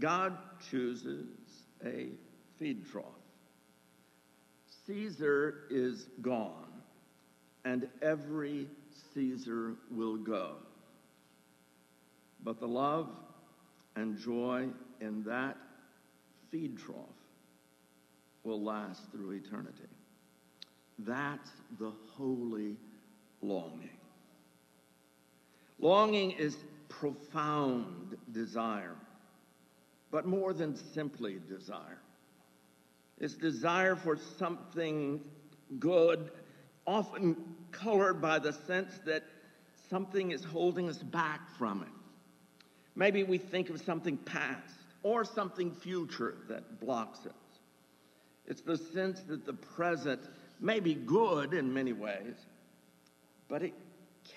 God 0.00 0.36
chooses 0.70 1.28
a 1.86 2.08
feed 2.58 2.84
trough. 2.90 3.04
Caesar 4.86 5.66
is 5.70 6.08
gone, 6.20 6.82
and 7.64 7.88
every 8.02 8.66
Caesar 9.14 9.76
will 9.88 10.16
go. 10.16 10.56
But 12.42 12.58
the 12.58 12.66
love 12.66 13.08
and 13.94 14.18
joy 14.18 14.66
in 15.00 15.22
that 15.24 15.56
feed 16.54 16.78
trough 16.78 16.96
will 18.44 18.62
last 18.62 19.10
through 19.10 19.32
eternity. 19.32 19.88
That's 21.00 21.50
the 21.80 21.90
holy 22.12 22.76
longing. 23.42 23.98
Longing 25.80 26.30
is 26.30 26.56
profound 26.88 28.16
desire, 28.30 28.94
but 30.12 30.26
more 30.26 30.52
than 30.52 30.76
simply 30.76 31.40
desire. 31.48 31.98
It's 33.18 33.34
desire 33.34 33.96
for 33.96 34.16
something 34.38 35.20
good, 35.80 36.30
often 36.86 37.36
colored 37.72 38.22
by 38.22 38.38
the 38.38 38.52
sense 38.52 38.92
that 39.06 39.24
something 39.90 40.30
is 40.30 40.44
holding 40.44 40.88
us 40.88 40.98
back 40.98 41.40
from 41.58 41.82
it. 41.82 41.88
Maybe 42.94 43.24
we 43.24 43.38
think 43.38 43.70
of 43.70 43.80
something 43.80 44.16
past 44.18 44.83
or 45.04 45.24
something 45.24 45.70
future 45.70 46.34
that 46.48 46.80
blocks 46.80 47.20
us. 47.26 47.32
It's 48.46 48.62
the 48.62 48.76
sense 48.76 49.20
that 49.28 49.46
the 49.46 49.52
present 49.52 50.20
may 50.60 50.80
be 50.80 50.94
good 50.94 51.54
in 51.54 51.72
many 51.72 51.92
ways, 51.92 52.34
but 53.48 53.62
it 53.62 53.74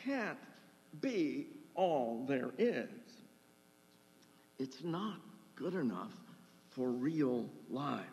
can't 0.03 0.37
be 1.01 1.47
all 1.73 2.25
there 2.27 2.51
is. 2.57 2.89
It's 4.59 4.83
not 4.83 5.19
good 5.55 5.73
enough 5.73 6.13
for 6.69 6.89
real 6.89 7.49
life. 7.69 8.05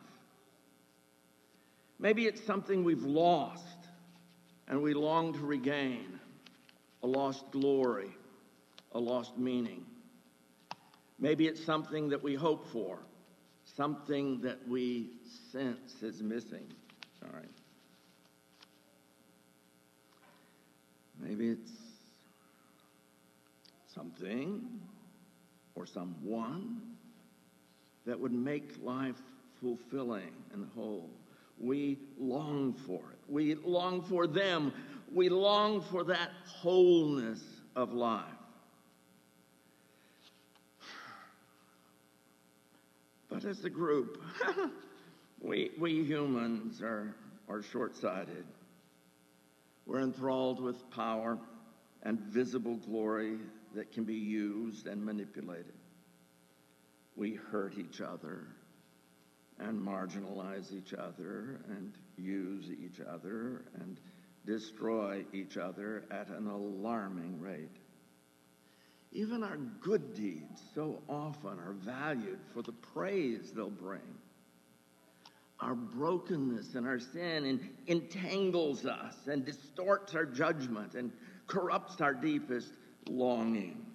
Maybe 1.99 2.27
it's 2.27 2.45
something 2.45 2.85
we've 2.85 3.05
lost 3.05 3.89
and 4.69 4.81
we 4.81 4.95
long 4.95 5.33
to 5.33 5.41
regain 5.41 6.21
a 7.03 7.07
lost 7.07 7.51
glory, 7.51 8.11
a 8.93 8.99
lost 8.99 9.37
meaning. 9.37 9.85
Maybe 11.19 11.47
it's 11.47 11.65
something 11.65 12.09
that 12.09 12.23
we 12.23 12.35
hope 12.35 12.67
for, 12.67 12.99
something 13.65 14.41
that 14.43 14.59
we 14.69 15.11
sense 15.53 16.03
is 16.03 16.23
missing. 16.23 16.67
Right. 17.23 17.45
Maybe 21.21 21.49
it's 21.49 21.73
something 23.95 24.81
or 25.75 25.87
someone 25.87 26.81
that 28.07 28.19
would 28.19 28.33
make 28.33 28.75
life 28.83 29.23
fulfilling 29.61 30.33
and 30.53 30.69
whole. 30.75 31.11
We 31.59 31.99
long 32.19 32.75
for 32.75 33.01
it. 33.13 33.19
We 33.29 33.55
long 33.55 34.03
for 34.03 34.27
them. 34.27 34.73
We 35.13 35.29
long 35.29 35.81
for 35.81 36.05
that 36.05 36.31
wholeness 36.47 37.43
of 37.77 37.93
life. 37.93 38.25
But 43.35 43.47
as 43.47 43.65
a 43.65 43.71
group, 43.71 44.23
we, 45.41 45.73
we 45.77 46.05
humans 46.05 46.81
are, 46.81 47.17
are 47.49 47.63
short 47.63 47.97
sighted. 47.97 48.45
We're 49.87 50.03
enthralled 50.03 50.63
with 50.63 50.89
power 50.93 51.37
and 52.05 52.21
visible 52.21 52.77
glory 52.77 53.39
that 53.75 53.91
can 53.91 54.05
be 54.05 54.15
used 54.15 54.87
and 54.87 55.05
manipulated. 55.05 55.75
We 57.17 57.35
hurt 57.35 57.77
each 57.77 58.01
other 58.01 58.47
and 59.59 59.85
marginalize 59.85 60.73
each 60.73 60.95
other 60.95 61.61
and 61.71 61.93
use 62.17 62.71
each 62.71 63.01
other 63.01 63.65
and 63.81 63.99
destroy 64.47 65.25
each 65.33 65.57
other 65.57 66.05
at 66.13 66.29
an 66.29 66.47
alarming 66.47 67.41
rate. 67.41 67.79
Even 69.15 69.45
our 69.45 69.57
good 69.81 70.13
deeds 70.13 70.61
so 70.75 71.01
often 71.09 71.59
are 71.61 71.77
valued 71.85 72.41
for 72.53 72.63
the 72.63 72.73
praise 72.73 73.53
they'll 73.55 73.71
bring. 73.71 74.01
Our 75.61 75.77
brokenness 75.77 76.75
and 76.75 76.85
our 76.85 76.99
sin 76.99 77.71
entangles 77.87 78.85
us 78.85 79.15
and 79.29 79.45
distorts 79.45 80.17
our 80.17 80.27
judgment 80.27 80.97
and 80.97 81.13
corrupts 81.47 82.01
our 82.01 82.13
deepest 82.13 82.73
longing. 83.09 83.87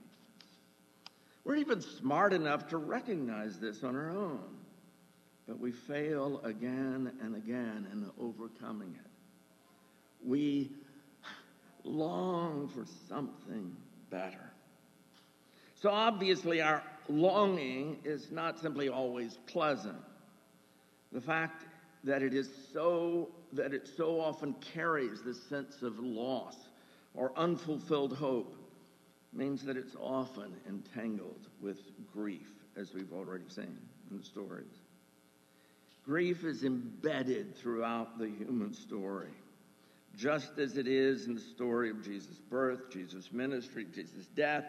We're 1.44 1.56
even 1.56 1.82
smart 1.82 2.32
enough 2.32 2.68
to 2.70 2.78
recognize 2.78 3.60
this 3.60 3.84
on 3.84 3.98
our 3.98 4.12
own, 4.12 4.58
but 5.48 5.60
we 5.60 5.74
fail 5.74 6.40
again 6.46 7.12
and 7.22 7.36
again 7.36 7.88
in 7.92 8.10
overcoming 8.18 8.96
it. 8.96 9.12
We 10.24 10.72
long 11.84 12.70
for 12.70 12.86
something 13.10 13.76
better. 14.10 14.49
So 15.82 15.90
obviously, 15.90 16.62
our 16.62 16.84
longing 17.08 18.00
is 18.04 18.32
not 18.32 18.60
simply 18.60 18.90
always 18.90 19.38
pleasant. 19.48 19.98
The 21.12 21.22
fact 21.22 21.64
that 22.04 22.22
it 22.22 22.34
is 22.34 22.50
so 22.74 23.30
that 23.54 23.74
it 23.74 23.90
so 23.98 24.20
often 24.20 24.54
carries 24.74 25.24
this 25.24 25.42
sense 25.44 25.82
of 25.82 25.98
loss 26.00 26.56
or 27.16 27.32
unfulfilled 27.36 28.14
hope 28.14 28.56
means 29.34 29.64
that 29.64 29.78
it's 29.78 29.96
often 30.00 30.54
entangled 30.68 31.48
with 31.62 31.80
grief, 32.14 32.48
as 32.76 32.94
we've 32.94 33.14
already 33.14 33.48
seen 33.48 33.78
in 34.12 34.18
the 34.18 34.24
stories. 34.24 34.66
Grief 36.06 36.44
is 36.44 36.64
embedded 36.64 37.56
throughout 37.56 38.18
the 38.18 38.28
human 38.28 38.74
story, 38.74 39.34
just 40.16 40.58
as 40.58 40.78
it 40.78 40.88
is 40.88 41.26
in 41.28 41.36
the 41.36 41.42
story 41.42 41.90
of 41.90 42.04
Jesus' 42.04 42.40
birth, 42.50 42.92
Jesus' 42.92 43.32
ministry, 43.32 43.86
Jesus' 43.94 44.28
death. 44.36 44.66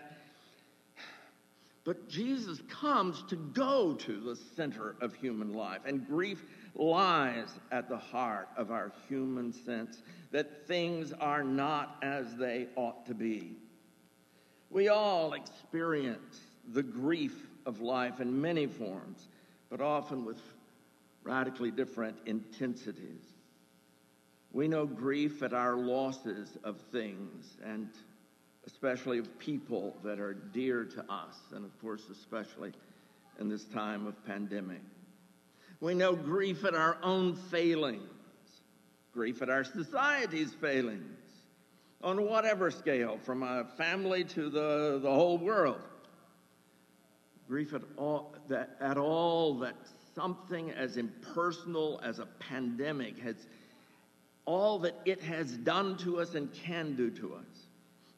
But 1.84 2.08
Jesus 2.08 2.60
comes 2.68 3.22
to 3.28 3.36
go 3.36 3.94
to 3.94 4.20
the 4.20 4.36
center 4.36 4.96
of 5.00 5.14
human 5.14 5.54
life, 5.54 5.80
and 5.86 6.06
grief 6.06 6.44
lies 6.74 7.48
at 7.72 7.88
the 7.88 7.96
heart 7.96 8.48
of 8.56 8.70
our 8.70 8.92
human 9.08 9.52
sense 9.52 10.02
that 10.30 10.66
things 10.66 11.12
are 11.12 11.42
not 11.42 11.96
as 12.02 12.36
they 12.36 12.68
ought 12.76 13.06
to 13.06 13.14
be. 13.14 13.56
We 14.68 14.88
all 14.88 15.32
experience 15.32 16.40
the 16.68 16.82
grief 16.82 17.46
of 17.66 17.80
life 17.80 18.20
in 18.20 18.40
many 18.40 18.66
forms, 18.66 19.28
but 19.70 19.80
often 19.80 20.24
with 20.24 20.40
radically 21.24 21.70
different 21.70 22.16
intensities. 22.26 23.24
We 24.52 24.68
know 24.68 24.86
grief 24.86 25.42
at 25.42 25.52
our 25.52 25.76
losses 25.76 26.58
of 26.62 26.80
things, 26.92 27.56
and 27.64 27.88
especially 28.72 29.18
of 29.18 29.38
people 29.38 29.96
that 30.04 30.20
are 30.20 30.35
dear 30.35 30.85
to 30.85 31.00
us, 31.12 31.37
and 31.54 31.64
of 31.64 31.80
course, 31.80 32.02
especially 32.11 32.72
in 33.38 33.48
this 33.48 33.64
time 33.64 34.06
of 34.06 34.26
pandemic. 34.26 34.80
We 35.80 35.94
know 35.94 36.14
grief 36.14 36.64
at 36.64 36.74
our 36.74 36.98
own 37.02 37.35
failings, 37.35 38.02
grief 39.12 39.42
at 39.42 39.50
our 39.50 39.64
society's 39.64 40.52
failings, 40.52 41.18
on 42.02 42.26
whatever 42.26 42.70
scale, 42.70 43.18
from 43.24 43.42
a 43.42 43.64
family 43.76 44.24
to 44.24 44.48
the, 44.48 45.00
the 45.02 45.11
whole 45.11 45.38
world. 45.38 45.80
Grief 47.48 47.74
at 47.74 47.83
all 47.96 48.35
that 48.48 48.76
at 48.80 48.96
all 48.96 49.54
that 49.54 49.74
something 50.14 50.70
as 50.70 50.96
impersonal 50.96 52.00
as 52.04 52.20
a 52.20 52.26
pandemic 52.26 53.18
has 53.18 53.35
all 54.44 54.78
that 54.78 54.94
it 55.04 55.20
has 55.20 55.56
done 55.56 55.96
to 55.98 56.20
us 56.20 56.35
and 56.35 56.52
can 56.52 56.94
do 56.94 57.11
to 57.11 57.35
us. 57.35 57.66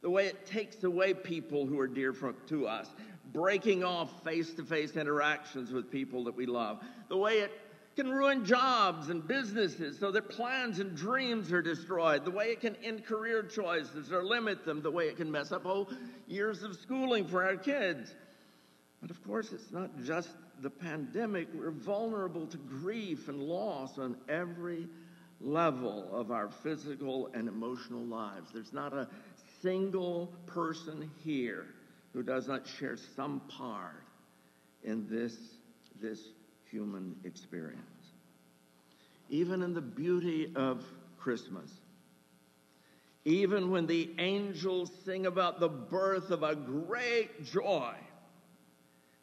The 0.02 0.10
way 0.10 0.26
it 0.26 0.46
takes 0.46 0.82
away 0.84 1.14
people 1.14 1.66
who 1.66 1.78
are 1.78 1.86
dear 1.86 2.12
from, 2.12 2.36
to 2.48 2.66
us, 2.66 2.88
breaking 3.32 3.84
off 3.84 4.22
face 4.24 4.52
to 4.54 4.64
face 4.64 4.96
interactions 4.96 5.72
with 5.72 5.90
people 5.90 6.24
that 6.24 6.36
we 6.36 6.44
love. 6.46 6.82
The 7.08 7.16
way 7.16 7.38
it 7.38 7.52
can 7.94 8.10
ruin 8.10 8.44
jobs 8.44 9.10
and 9.10 9.26
businesses 9.26 9.98
so 9.98 10.10
that 10.10 10.28
plans 10.28 10.80
and 10.80 10.96
dreams 10.96 11.52
are 11.52 11.62
destroyed. 11.62 12.24
The 12.24 12.30
way 12.30 12.46
it 12.46 12.60
can 12.60 12.74
end 12.76 13.04
career 13.04 13.42
choices 13.42 14.12
or 14.12 14.22
limit 14.22 14.64
them. 14.64 14.82
The 14.82 14.90
way 14.90 15.08
it 15.08 15.16
can 15.16 15.30
mess 15.30 15.52
up 15.52 15.64
whole 15.64 15.88
years 16.26 16.62
of 16.62 16.76
schooling 16.76 17.26
for 17.26 17.44
our 17.44 17.56
kids. 17.56 18.14
But 19.00 19.10
of 19.10 19.22
course, 19.24 19.52
it's 19.52 19.72
not 19.72 19.90
just 20.04 20.30
the 20.60 20.70
pandemic. 20.70 21.48
We're 21.54 21.70
vulnerable 21.70 22.46
to 22.46 22.56
grief 22.56 23.28
and 23.28 23.42
loss 23.42 23.98
on 23.98 24.16
every 24.28 24.88
level 25.40 26.08
of 26.12 26.30
our 26.30 26.48
physical 26.48 27.28
and 27.34 27.48
emotional 27.48 28.04
lives. 28.04 28.50
There's 28.52 28.72
not 28.72 28.92
a 28.92 29.08
single 29.62 30.32
person 30.46 31.10
here 31.24 31.66
who 32.12 32.22
does 32.22 32.48
not 32.48 32.66
share 32.66 32.96
some 33.16 33.40
part 33.48 34.04
in 34.84 35.06
this, 35.08 35.36
this 36.00 36.20
human 36.70 37.16
experience. 37.24 37.80
Even 39.30 39.62
in 39.62 39.72
the 39.72 39.80
beauty 39.80 40.52
of 40.56 40.84
Christmas, 41.18 41.70
even 43.24 43.70
when 43.70 43.86
the 43.86 44.10
angels 44.18 44.90
sing 45.04 45.26
about 45.26 45.60
the 45.60 45.68
birth 45.68 46.30
of 46.30 46.42
a 46.42 46.56
great 46.56 47.44
joy, 47.44 47.94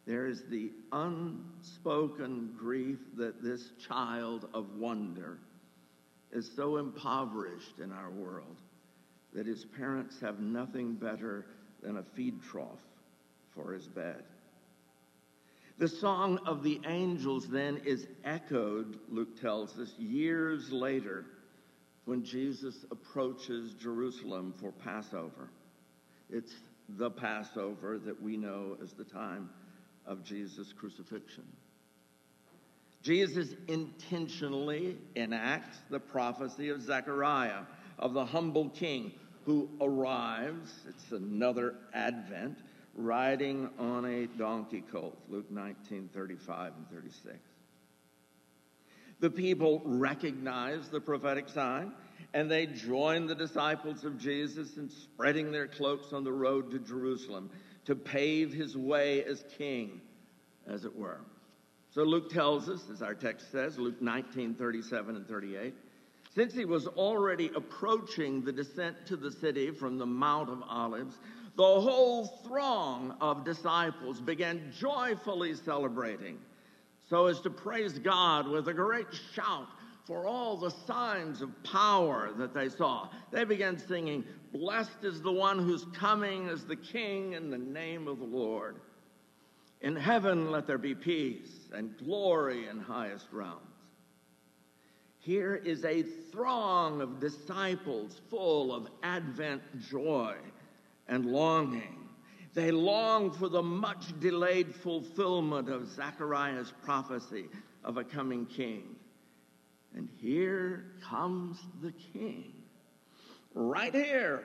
there 0.08 0.26
is 0.26 0.44
the 0.50 0.72
unspoken 0.92 2.56
grief 2.58 2.98
that 3.18 3.44
this 3.44 3.72
child 3.88 4.48
of 4.54 4.78
wonder 4.78 5.38
is 6.32 6.50
so 6.56 6.78
impoverished 6.78 7.80
in 7.84 7.92
our 7.92 8.10
world 8.10 8.56
that 9.34 9.46
his 9.46 9.66
parents 9.66 10.20
have 10.20 10.40
nothing 10.40 10.94
better 10.94 11.46
than 11.82 11.98
a 11.98 12.04
feed 12.04 12.42
trough 12.42 12.82
for 13.54 13.74
his 13.74 13.88
bed. 13.88 14.24
The 15.78 15.88
song 15.88 16.40
of 16.46 16.62
the 16.62 16.82
angels 16.86 17.48
then 17.48 17.82
is 17.86 18.08
echoed, 18.26 19.00
Luke 19.10 19.40
tells 19.40 19.80
us, 19.80 19.94
years 19.98 20.72
later 20.72 21.26
when 22.06 22.24
Jesus 22.24 22.86
approaches 22.92 23.76
Jerusalem 23.76 24.54
for 24.60 24.72
Passover. 24.72 25.52
It's 26.30 26.56
the 26.98 27.12
Passover 27.12 28.00
that 28.00 28.20
we 28.20 28.36
know 28.36 28.78
as 28.84 28.94
the 28.94 29.04
time 29.04 29.50
of 30.06 30.24
Jesus' 30.24 30.74
crucifixion. 30.74 31.46
Jesus 33.04 33.54
intentionally 33.68 34.98
enacts 35.16 35.78
the 35.90 36.00
prophecy 36.00 36.70
of 36.70 36.82
Zechariah, 36.82 37.62
of 38.00 38.14
the 38.14 38.26
humble 38.26 38.70
king 38.70 39.12
who 39.46 39.70
arrives, 39.82 40.72
it's 40.88 41.12
another 41.12 41.76
advent, 41.94 42.58
riding 42.96 43.70
on 43.78 44.06
a 44.06 44.28
donkey 44.38 44.84
colt, 44.92 45.18
Luke 45.30 45.50
19, 45.52 46.10
35 46.14 46.74
and 46.76 46.90
36. 46.90 47.38
The 49.20 49.30
people 49.30 49.82
recognize 49.86 50.88
the 50.90 51.02
prophetic 51.02 51.50
sign 51.50 51.92
and 52.34 52.50
they 52.50 52.66
join 52.66 53.26
the 53.26 53.36
disciples 53.36 54.04
of 54.04 54.18
Jesus 54.18 54.78
in 54.78 54.90
spreading 54.90 55.52
their 55.52 55.68
cloaks 55.68 56.14
on 56.14 56.24
the 56.24 56.32
road 56.32 56.72
to 56.72 56.80
Jerusalem 56.80 57.50
to 57.86 57.96
pave 57.96 58.54
his 58.54 58.78
way 58.78 59.24
as 59.24 59.44
king, 59.58 60.00
as 60.68 60.86
it 60.86 60.96
were. 60.96 61.22
So 61.92 62.04
Luke 62.04 62.30
tells 62.30 62.70
us, 62.70 62.84
as 62.92 63.02
our 63.02 63.16
text 63.16 63.52
says, 63.52 63.80
Luke 63.80 64.02
19, 64.02 64.54
37 64.54 65.16
and 65.16 65.28
38, 65.28 65.74
since 66.34 66.54
he 66.54 66.66
was 66.66 66.88
already 66.88 67.52
approaching 67.56 68.44
the 68.44 68.52
descent 68.52 68.96
to 69.08 69.16
the 69.16 69.32
city 69.32 69.72
from 69.72 69.98
the 69.98 70.06
Mount 70.06 70.50
of 70.50 70.62
Olives, 70.68 71.18
the 71.56 71.64
whole 71.64 72.28
throng 72.46 73.16
of 73.20 73.44
disciples 73.44 74.22
began 74.22 74.72
joyfully 74.78 75.56
celebrating 75.56 76.38
so 77.10 77.26
as 77.26 77.42
to 77.42 77.50
praise 77.50 77.98
God 77.98 78.48
with 78.48 78.68
a 78.68 78.74
great 78.74 79.08
shout 79.34 79.68
for 80.06 80.26
all 80.26 80.58
the 80.58 80.72
signs 80.72 81.42
of 81.42 81.52
power 81.64 82.32
that 82.38 82.54
they 82.54 82.70
saw. 82.70 83.10
They 83.32 83.44
began 83.44 83.78
singing, 83.78 84.24
Blessed 84.52 85.04
is 85.04 85.22
the 85.22 85.32
one 85.32 85.60
who's 85.60 85.86
coming 85.94 86.48
as 86.48 86.66
the 86.66 86.76
King 86.76 87.34
in 87.34 87.50
the 87.50 87.58
name 87.58 88.08
of 88.08 88.20
the 88.20 88.26
Lord. 88.26 88.78
In 89.82 89.96
heaven 89.96 90.52
let 90.52 90.68
there 90.68 90.78
be 90.78 90.96
peace 90.96 91.70
and 91.74 91.98
glory 91.98 92.68
in 92.68 92.80
highest 92.80 93.28
realms. 93.32 93.69
Here 95.20 95.56
is 95.56 95.84
a 95.84 96.04
throng 96.32 97.02
of 97.02 97.20
disciples 97.20 98.22
full 98.30 98.74
of 98.74 98.88
Advent 99.04 99.62
joy 99.90 100.36
and 101.08 101.26
longing. 101.26 102.08
They 102.54 102.72
long 102.72 103.32
for 103.32 103.50
the 103.50 103.62
much 103.62 104.18
delayed 104.20 104.74
fulfillment 104.74 105.70
of 105.70 105.88
Zechariah's 105.88 106.74
prophecy 106.84 107.46
of 107.84 107.98
a 107.98 108.04
coming 108.04 108.46
king. 108.46 108.96
And 109.96 110.08
here 110.18 110.86
comes 111.02 111.60
the 111.82 111.92
king. 112.14 112.54
Right 113.54 113.94
here, 113.94 114.44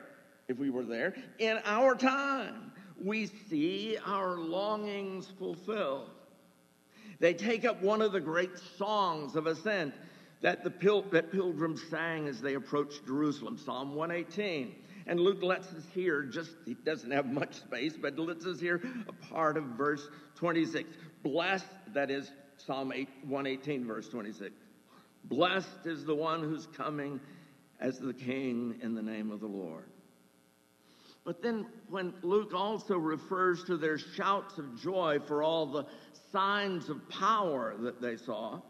if 0.48 0.58
we 0.58 0.70
were 0.70 0.84
there, 0.84 1.14
in 1.38 1.60
our 1.64 1.94
time, 1.94 2.72
we 3.00 3.26
see 3.48 3.96
our 4.04 4.38
longings 4.38 5.28
fulfilled. 5.38 6.10
They 7.20 7.32
take 7.32 7.64
up 7.64 7.80
one 7.80 8.02
of 8.02 8.12
the 8.12 8.20
great 8.20 8.58
songs 8.76 9.36
of 9.36 9.46
ascent 9.46 9.94
that 10.44 10.62
the 10.62 10.70
pil- 10.70 11.06
that 11.10 11.32
pilgrims 11.32 11.82
sang 11.88 12.28
as 12.28 12.38
they 12.38 12.52
approached 12.52 13.06
Jerusalem, 13.06 13.56
Psalm 13.56 13.94
118. 13.94 14.74
And 15.06 15.18
Luke 15.18 15.42
lets 15.42 15.68
us 15.72 15.84
hear 15.94 16.22
just, 16.22 16.50
he 16.66 16.74
doesn't 16.74 17.10
have 17.10 17.24
much 17.24 17.54
space, 17.54 17.94
but 17.96 18.18
lets 18.18 18.44
us 18.44 18.60
hear 18.60 18.82
a 19.08 19.12
part 19.32 19.56
of 19.56 19.64
verse 19.64 20.06
26. 20.34 20.86
Blessed, 21.22 21.64
that 21.94 22.10
is 22.10 22.30
Psalm 22.58 22.92
8, 22.92 23.08
118, 23.22 23.86
verse 23.86 24.06
26. 24.10 24.52
Blessed 25.24 25.86
is 25.86 26.04
the 26.04 26.14
one 26.14 26.42
who's 26.42 26.66
coming 26.66 27.20
as 27.80 27.98
the 27.98 28.12
king 28.12 28.78
in 28.82 28.94
the 28.94 29.02
name 29.02 29.30
of 29.30 29.40
the 29.40 29.46
Lord. 29.46 29.86
But 31.24 31.42
then, 31.42 31.64
when 31.88 32.12
Luke 32.20 32.52
also 32.54 32.98
refers 32.98 33.64
to 33.64 33.78
their 33.78 33.96
shouts 33.96 34.58
of 34.58 34.78
joy 34.78 35.20
for 35.26 35.42
all 35.42 35.64
the 35.64 35.86
signs 36.30 36.90
of 36.90 37.08
power 37.08 37.74
that 37.78 38.02
they 38.02 38.18
saw, 38.18 38.60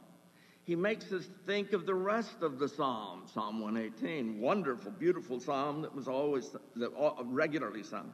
he 0.64 0.74
makes 0.74 1.12
us 1.12 1.28
think 1.46 1.74
of 1.74 1.84
the 1.84 1.94
rest 1.94 2.42
of 2.42 2.58
the 2.58 2.68
psalm, 2.68 3.24
Psalm 3.32 3.60
118. 3.60 4.40
Wonderful, 4.40 4.92
beautiful 4.92 5.38
psalm 5.38 5.82
that 5.82 5.94
was 5.94 6.08
always 6.08 6.50
that 6.76 6.90
regularly 7.24 7.82
sung. 7.82 8.12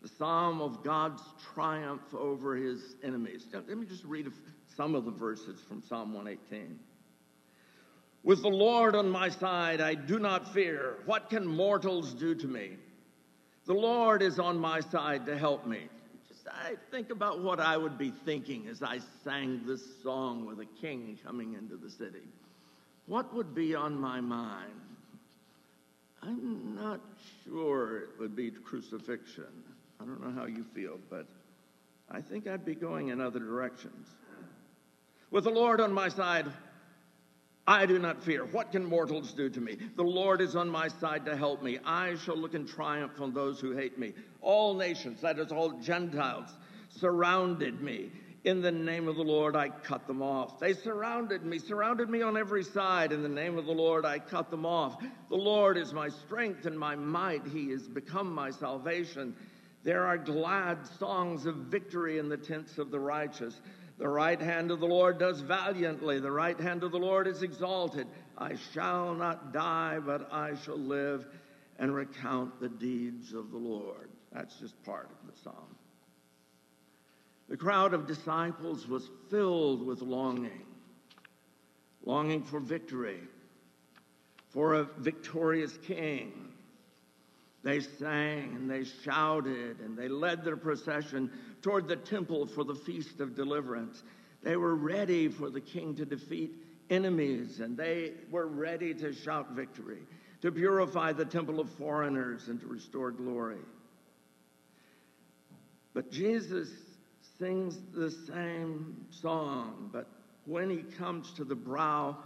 The 0.00 0.08
psalm 0.08 0.60
of 0.60 0.84
God's 0.84 1.22
triumph 1.52 2.14
over 2.14 2.54
his 2.54 2.94
enemies. 3.02 3.46
Now, 3.52 3.62
Let 3.66 3.78
me 3.78 3.86
just 3.86 4.04
read 4.04 4.30
some 4.76 4.94
of 4.94 5.04
the 5.04 5.10
verses 5.10 5.60
from 5.66 5.82
Psalm 5.82 6.14
118. 6.14 6.78
With 8.22 8.42
the 8.42 8.48
Lord 8.48 8.94
on 8.94 9.10
my 9.10 9.28
side, 9.28 9.80
I 9.80 9.94
do 9.94 10.18
not 10.18 10.54
fear. 10.54 10.98
What 11.06 11.28
can 11.28 11.44
mortals 11.46 12.14
do 12.14 12.34
to 12.36 12.46
me? 12.46 12.76
The 13.66 13.74
Lord 13.74 14.22
is 14.22 14.38
on 14.38 14.58
my 14.58 14.80
side 14.80 15.26
to 15.26 15.36
help 15.36 15.66
me. 15.66 15.88
I 16.50 16.74
think 16.90 17.10
about 17.10 17.40
what 17.40 17.60
I 17.60 17.76
would 17.76 17.96
be 17.96 18.10
thinking 18.10 18.66
as 18.68 18.82
I 18.82 18.98
sang 19.24 19.62
this 19.66 19.82
song 20.02 20.46
with 20.46 20.60
a 20.60 20.66
king 20.80 21.18
coming 21.24 21.54
into 21.54 21.76
the 21.76 21.90
city. 21.90 22.26
What 23.06 23.34
would 23.34 23.54
be 23.54 23.74
on 23.74 23.98
my 23.98 24.20
mind? 24.20 24.72
I'm 26.22 26.74
not 26.74 27.00
sure 27.44 27.98
it 27.98 28.08
would 28.18 28.34
be 28.34 28.50
crucifixion. 28.50 29.52
I 30.00 30.04
don't 30.04 30.22
know 30.22 30.32
how 30.32 30.46
you 30.46 30.64
feel, 30.74 30.98
but 31.10 31.26
I 32.10 32.20
think 32.20 32.46
I'd 32.46 32.64
be 32.64 32.74
going 32.74 33.08
in 33.08 33.20
other 33.20 33.40
directions. 33.40 34.08
With 35.30 35.44
the 35.44 35.50
Lord 35.50 35.80
on 35.80 35.92
my 35.92 36.08
side, 36.08 36.46
I 37.66 37.86
do 37.86 37.98
not 37.98 38.22
fear. 38.22 38.44
What 38.44 38.72
can 38.72 38.84
mortals 38.84 39.32
do 39.32 39.48
to 39.48 39.60
me? 39.60 39.78
The 39.96 40.02
Lord 40.02 40.42
is 40.42 40.54
on 40.54 40.68
my 40.68 40.88
side 40.88 41.24
to 41.24 41.36
help 41.36 41.62
me. 41.62 41.78
I 41.84 42.16
shall 42.16 42.36
look 42.36 42.54
in 42.54 42.66
triumph 42.66 43.20
on 43.20 43.32
those 43.32 43.58
who 43.58 43.72
hate 43.72 43.98
me. 43.98 44.12
All 44.42 44.74
nations, 44.74 45.22
that 45.22 45.38
is, 45.38 45.50
all 45.50 45.70
Gentiles, 45.80 46.50
surrounded 46.90 47.80
me. 47.80 48.12
In 48.44 48.60
the 48.60 48.70
name 48.70 49.08
of 49.08 49.16
the 49.16 49.22
Lord, 49.22 49.56
I 49.56 49.70
cut 49.70 50.06
them 50.06 50.20
off. 50.20 50.60
They 50.60 50.74
surrounded 50.74 51.44
me, 51.44 51.58
surrounded 51.58 52.10
me 52.10 52.20
on 52.20 52.36
every 52.36 52.62
side. 52.62 53.10
In 53.10 53.22
the 53.22 53.28
name 53.28 53.56
of 53.56 53.64
the 53.64 53.72
Lord, 53.72 54.04
I 54.04 54.18
cut 54.18 54.50
them 54.50 54.66
off. 54.66 55.02
The 55.30 55.36
Lord 55.36 55.78
is 55.78 55.94
my 55.94 56.10
strength 56.10 56.66
and 56.66 56.78
my 56.78 56.94
might. 56.94 57.46
He 57.46 57.70
has 57.70 57.88
become 57.88 58.34
my 58.34 58.50
salvation. 58.50 59.34
There 59.82 60.04
are 60.04 60.18
glad 60.18 60.86
songs 60.98 61.46
of 61.46 61.56
victory 61.56 62.18
in 62.18 62.28
the 62.28 62.36
tents 62.36 62.76
of 62.76 62.90
the 62.90 63.00
righteous. 63.00 63.58
The 63.98 64.08
right 64.08 64.40
hand 64.40 64.70
of 64.70 64.80
the 64.80 64.86
Lord 64.86 65.18
does 65.18 65.40
valiantly. 65.40 66.18
The 66.20 66.30
right 66.30 66.58
hand 66.58 66.82
of 66.82 66.92
the 66.92 66.98
Lord 66.98 67.26
is 67.26 67.42
exalted. 67.42 68.06
I 68.36 68.56
shall 68.72 69.14
not 69.14 69.52
die, 69.52 70.00
but 70.04 70.32
I 70.32 70.54
shall 70.64 70.78
live 70.78 71.26
and 71.78 71.94
recount 71.94 72.60
the 72.60 72.68
deeds 72.68 73.32
of 73.32 73.50
the 73.50 73.58
Lord. 73.58 74.10
That's 74.32 74.56
just 74.56 74.82
part 74.84 75.10
of 75.10 75.32
the 75.32 75.40
psalm. 75.40 75.76
The 77.48 77.56
crowd 77.56 77.94
of 77.94 78.06
disciples 78.06 78.88
was 78.88 79.08
filled 79.30 79.86
with 79.86 80.02
longing 80.02 80.64
longing 82.04 82.42
for 82.42 82.60
victory, 82.60 83.20
for 84.50 84.74
a 84.74 84.84
victorious 84.98 85.76
king. 85.86 86.32
They 87.62 87.80
sang 87.80 88.54
and 88.54 88.70
they 88.70 88.84
shouted 88.84 89.80
and 89.80 89.96
they 89.96 90.08
led 90.08 90.44
their 90.44 90.56
procession 90.56 91.30
toward 91.64 91.88
the 91.88 91.96
temple 91.96 92.44
for 92.44 92.62
the 92.62 92.74
feast 92.74 93.20
of 93.20 93.34
deliverance. 93.34 94.02
They 94.42 94.56
were 94.56 94.74
ready 94.74 95.28
for 95.28 95.48
the 95.48 95.62
king 95.62 95.96
to 95.96 96.04
defeat 96.04 96.52
enemies 96.90 97.60
and 97.60 97.74
they 97.74 98.12
were 98.30 98.46
ready 98.46 98.92
to 98.92 99.14
shout 99.14 99.52
victory, 99.52 100.02
to 100.42 100.52
purify 100.52 101.14
the 101.14 101.24
temple 101.24 101.60
of 101.60 101.70
foreigners 101.70 102.48
and 102.48 102.60
to 102.60 102.66
restore 102.66 103.10
glory. 103.10 103.62
But 105.94 106.12
Jesus 106.12 106.68
sings 107.38 107.78
the 107.94 108.10
same 108.10 109.06
song, 109.10 109.88
but 109.90 110.06
when 110.44 110.68
he 110.68 110.82
comes 110.82 111.32
to 111.32 111.44
the 111.44 111.54
brow 111.54 112.18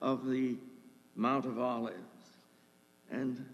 of 0.00 0.24
the 0.24 0.56
Mount 1.16 1.44
of 1.44 1.58
Olives 1.58 1.98
and 3.10 3.44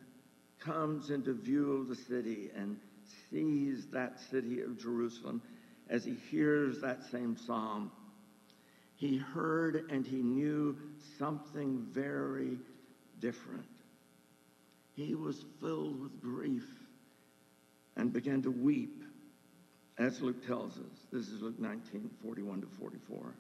comes 0.61 1.11
into 1.11 1.35
view 1.35 1.81
of 1.81 1.89
the 1.89 1.97
city 1.97 2.51
and 2.57 2.77
sees 3.31 3.87
that 3.93 4.19
city 4.31 4.61
of 4.61 4.79
Jerusalem 4.79 5.43
as 5.89 6.05
he 6.05 6.17
hears 6.31 6.81
that 6.81 7.05
same 7.11 7.37
psalm. 7.37 7.91
He 8.97 9.19
heard 9.19 9.91
and 9.91 10.07
he 10.07 10.17
knew 10.17 10.77
something 11.19 11.87
very 11.91 12.59
different. 13.21 13.67
He 14.95 15.15
was 15.15 15.45
filled 15.61 16.01
with 16.01 16.21
grief 16.21 16.67
and 17.97 18.13
began 18.13 18.43
to 18.43 18.51
weep, 18.51 19.05
as 19.99 20.21
Luke 20.21 20.47
tells 20.47 20.73
us. 20.73 21.07
This 21.13 21.29
is 21.29 21.43
Luke 21.43 21.59
19, 21.59 22.11
41 22.23 22.63
to 22.63 22.67
44. 22.79 23.35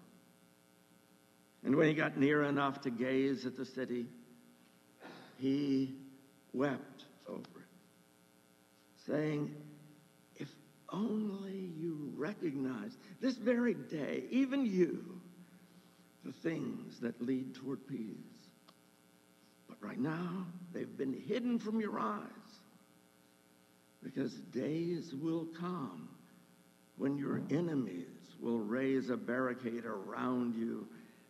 And 1.64 1.76
when 1.76 1.88
he 1.88 1.94
got 1.94 2.16
near 2.16 2.44
enough 2.44 2.82
to 2.82 2.90
gaze 2.90 3.46
at 3.46 3.56
the 3.56 3.64
city, 3.64 4.06
he 5.38 5.94
wept 6.52 7.04
over 7.28 7.40
it, 7.40 9.06
saying, 9.06 9.54
only 10.90 11.70
you 11.78 12.12
recognize 12.16 12.96
this 13.20 13.36
very 13.36 13.74
day, 13.74 14.24
even 14.30 14.66
you, 14.66 15.20
the 16.24 16.32
things 16.32 16.98
that 17.00 17.20
lead 17.20 17.54
toward 17.54 17.86
peace. 17.86 18.16
But 19.68 19.76
right 19.80 19.98
now, 19.98 20.46
they've 20.72 20.96
been 20.96 21.20
hidden 21.26 21.58
from 21.58 21.80
your 21.80 21.98
eyes 21.98 22.20
because 24.02 24.34
days 24.34 25.14
will 25.14 25.46
come 25.58 26.08
when 26.96 27.18
your 27.18 27.42
enemies 27.50 28.06
will 28.40 28.58
raise 28.58 29.10
a 29.10 29.16
barricade 29.16 29.84
around 29.84 30.54
you 30.54 30.86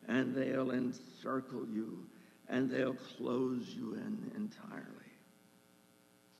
and 0.08 0.34
they'll 0.34 0.70
encircle 0.70 1.66
you 1.72 1.98
and 2.48 2.70
they'll 2.70 2.96
close 3.16 3.74
you 3.76 3.94
in 3.94 4.30
entirely. 4.36 4.84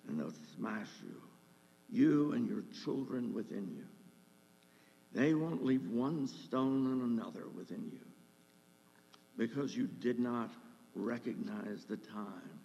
And 0.09 0.21
they'll 0.21 0.33
smash 0.57 0.89
you, 1.03 1.21
you 1.91 2.33
and 2.33 2.49
your 2.49 2.65
children 2.85 3.33
within 3.33 3.71
you. 3.75 3.85
They 5.13 5.35
won't 5.35 5.65
leave 5.65 5.87
one 5.89 6.27
stone 6.27 6.87
on 6.93 7.01
another 7.03 7.45
within 7.57 7.91
you 7.93 8.07
because 9.37 9.77
you 9.77 9.87
did 9.87 10.19
not 10.19 10.51
recognize 10.95 11.85
the 11.85 11.97
time 11.97 12.61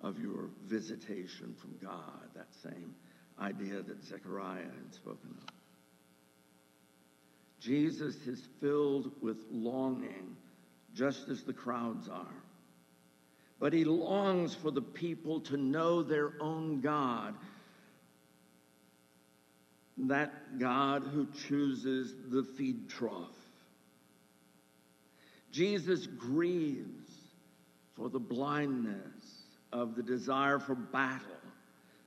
of 0.00 0.18
your 0.18 0.50
visitation 0.66 1.54
from 1.60 1.76
God, 1.80 2.28
that 2.34 2.48
same 2.62 2.94
idea 3.40 3.82
that 3.82 4.04
Zechariah 4.04 4.62
had 4.62 4.94
spoken 4.94 5.36
of. 5.42 5.54
Jesus 7.60 8.26
is 8.26 8.48
filled 8.60 9.12
with 9.20 9.36
longing, 9.50 10.36
just 10.94 11.28
as 11.28 11.42
the 11.42 11.52
crowds 11.52 12.08
are. 12.08 12.42
But 13.60 13.72
he 13.72 13.84
longs 13.84 14.54
for 14.54 14.72
the 14.72 14.82
people 14.82 15.40
to 15.42 15.56
know 15.56 16.02
their 16.02 16.32
own 16.40 16.80
God, 16.80 17.34
that 19.96 20.58
God 20.58 21.02
who 21.02 21.26
chooses 21.48 22.14
the 22.30 22.44
feed 22.56 22.88
trough. 22.88 23.36
Jesus 25.50 26.06
grieves 26.06 27.10
for 27.94 28.08
the 28.08 28.18
blindness 28.18 29.44
of 29.72 29.94
the 29.94 30.02
desire 30.02 30.58
for 30.58 30.74
battle 30.74 31.26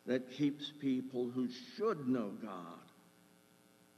that 0.08 0.32
keeps 0.32 0.72
people 0.80 1.30
who 1.30 1.48
should 1.76 2.08
know 2.08 2.32
God 2.42 2.80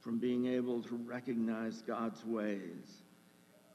from 0.01 0.19
being 0.19 0.47
able 0.47 0.81
to 0.83 0.95
recognize 0.95 1.81
God's 1.81 2.23
ways 2.25 3.01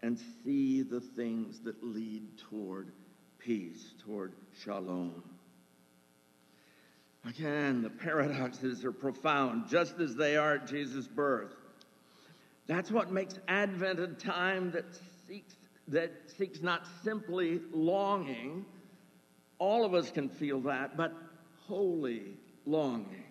and 0.02 0.18
see 0.44 0.82
the 0.82 1.00
things 1.00 1.60
that 1.60 1.82
lead 1.82 2.22
toward 2.50 2.90
peace, 3.38 3.94
toward 4.04 4.32
shalom. 4.62 5.22
Again, 7.28 7.82
the 7.82 7.90
paradoxes 7.90 8.84
are 8.84 8.92
profound, 8.92 9.68
just 9.68 9.98
as 10.00 10.16
they 10.16 10.36
are 10.36 10.54
at 10.54 10.66
Jesus' 10.66 11.06
birth. 11.06 11.54
That's 12.66 12.90
what 12.90 13.12
makes 13.12 13.38
Advent 13.48 14.00
a 14.00 14.08
time 14.08 14.72
that 14.72 14.86
seeks, 15.26 15.54
that 15.88 16.12
seeks 16.36 16.62
not 16.62 16.86
simply 17.04 17.60
longing. 17.72 18.64
All 19.58 19.84
of 19.84 19.94
us 19.94 20.10
can 20.10 20.28
feel 20.28 20.60
that, 20.62 20.96
but 20.96 21.12
holy 21.66 22.36
longing 22.66 23.22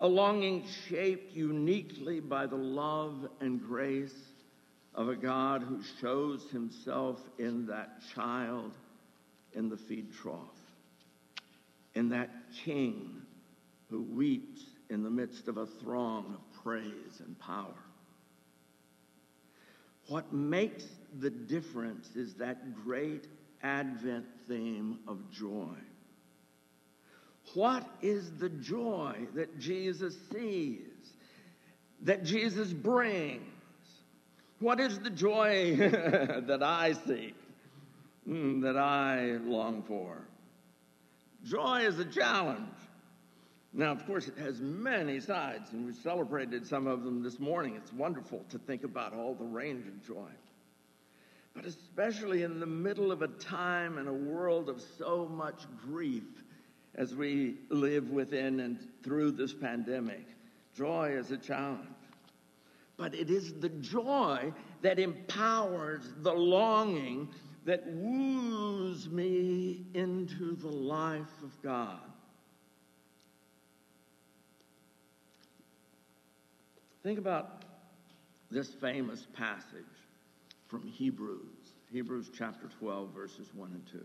a 0.00 0.06
longing 0.06 0.64
shaped 0.88 1.34
uniquely 1.34 2.20
by 2.20 2.46
the 2.46 2.56
love 2.56 3.28
and 3.40 3.60
grace 3.60 4.14
of 4.94 5.08
a 5.08 5.16
God 5.16 5.62
who 5.62 5.82
shows 6.00 6.48
himself 6.50 7.20
in 7.38 7.66
that 7.66 8.00
child 8.14 8.72
in 9.54 9.68
the 9.68 9.76
feed 9.76 10.12
trough, 10.12 10.57
in 11.94 12.08
that 12.10 12.30
king 12.64 13.22
who 13.90 14.02
weeps 14.02 14.62
in 14.90 15.02
the 15.02 15.10
midst 15.10 15.48
of 15.48 15.56
a 15.56 15.66
throng 15.66 16.34
of 16.34 16.62
praise 16.62 17.20
and 17.20 17.38
power. 17.38 17.74
What 20.08 20.32
makes 20.32 20.86
the 21.20 21.30
difference 21.30 22.16
is 22.16 22.34
that 22.34 22.74
great 22.74 23.26
Advent 23.62 24.26
theme 24.46 25.00
of 25.08 25.18
joy. 25.30 25.74
What 27.54 27.88
is 28.02 28.30
the 28.38 28.48
joy 28.48 29.26
that 29.34 29.58
Jesus 29.58 30.16
sees, 30.32 31.12
that 32.02 32.24
Jesus 32.24 32.72
brings? 32.72 33.42
What 34.60 34.80
is 34.80 34.98
the 34.98 35.10
joy 35.10 35.76
that 36.46 36.62
I 36.62 36.92
seek, 37.06 37.34
mm, 38.28 38.62
that 38.62 38.76
I 38.76 39.38
long 39.44 39.82
for? 39.82 40.18
Joy 41.48 41.86
is 41.86 41.98
a 41.98 42.04
challenge. 42.04 42.68
Now, 43.72 43.92
of 43.92 44.04
course, 44.06 44.28
it 44.28 44.36
has 44.38 44.60
many 44.60 45.20
sides, 45.20 45.72
and 45.72 45.86
we 45.86 45.92
celebrated 45.92 46.66
some 46.66 46.86
of 46.86 47.04
them 47.04 47.22
this 47.22 47.38
morning. 47.38 47.74
It's 47.76 47.92
wonderful 47.92 48.44
to 48.50 48.58
think 48.58 48.84
about 48.84 49.14
all 49.14 49.34
the 49.34 49.44
range 49.44 49.86
of 49.86 50.06
joy. 50.06 50.30
But 51.54 51.64
especially 51.64 52.42
in 52.42 52.60
the 52.60 52.66
middle 52.66 53.12
of 53.12 53.22
a 53.22 53.28
time 53.28 53.98
and 53.98 54.08
a 54.08 54.12
world 54.12 54.68
of 54.68 54.82
so 54.98 55.26
much 55.26 55.62
grief 55.82 56.44
as 56.94 57.14
we 57.14 57.56
live 57.70 58.10
within 58.10 58.60
and 58.60 58.78
through 59.02 59.32
this 59.32 59.54
pandemic. 59.54 60.26
Joy 60.76 61.10
is 61.10 61.30
a 61.30 61.36
challenge. 61.36 61.88
But 62.96 63.14
it 63.14 63.30
is 63.30 63.54
the 63.54 63.68
joy 63.68 64.52
that 64.82 64.98
empowers 64.98 66.02
the 66.22 66.32
longing 66.32 67.28
that 67.68 67.86
woos 67.86 69.10
me 69.10 69.84
into 69.92 70.56
the 70.56 70.68
life 70.68 71.42
of 71.42 71.52
God. 71.62 72.00
Think 77.02 77.18
about 77.18 77.66
this 78.50 78.70
famous 78.70 79.26
passage 79.34 79.84
from 80.66 80.86
Hebrews, 80.86 81.74
Hebrews 81.92 82.30
chapter 82.34 82.68
12, 82.78 83.10
verses 83.10 83.50
1 83.54 83.70
and 83.70 83.86
2. 83.92 84.00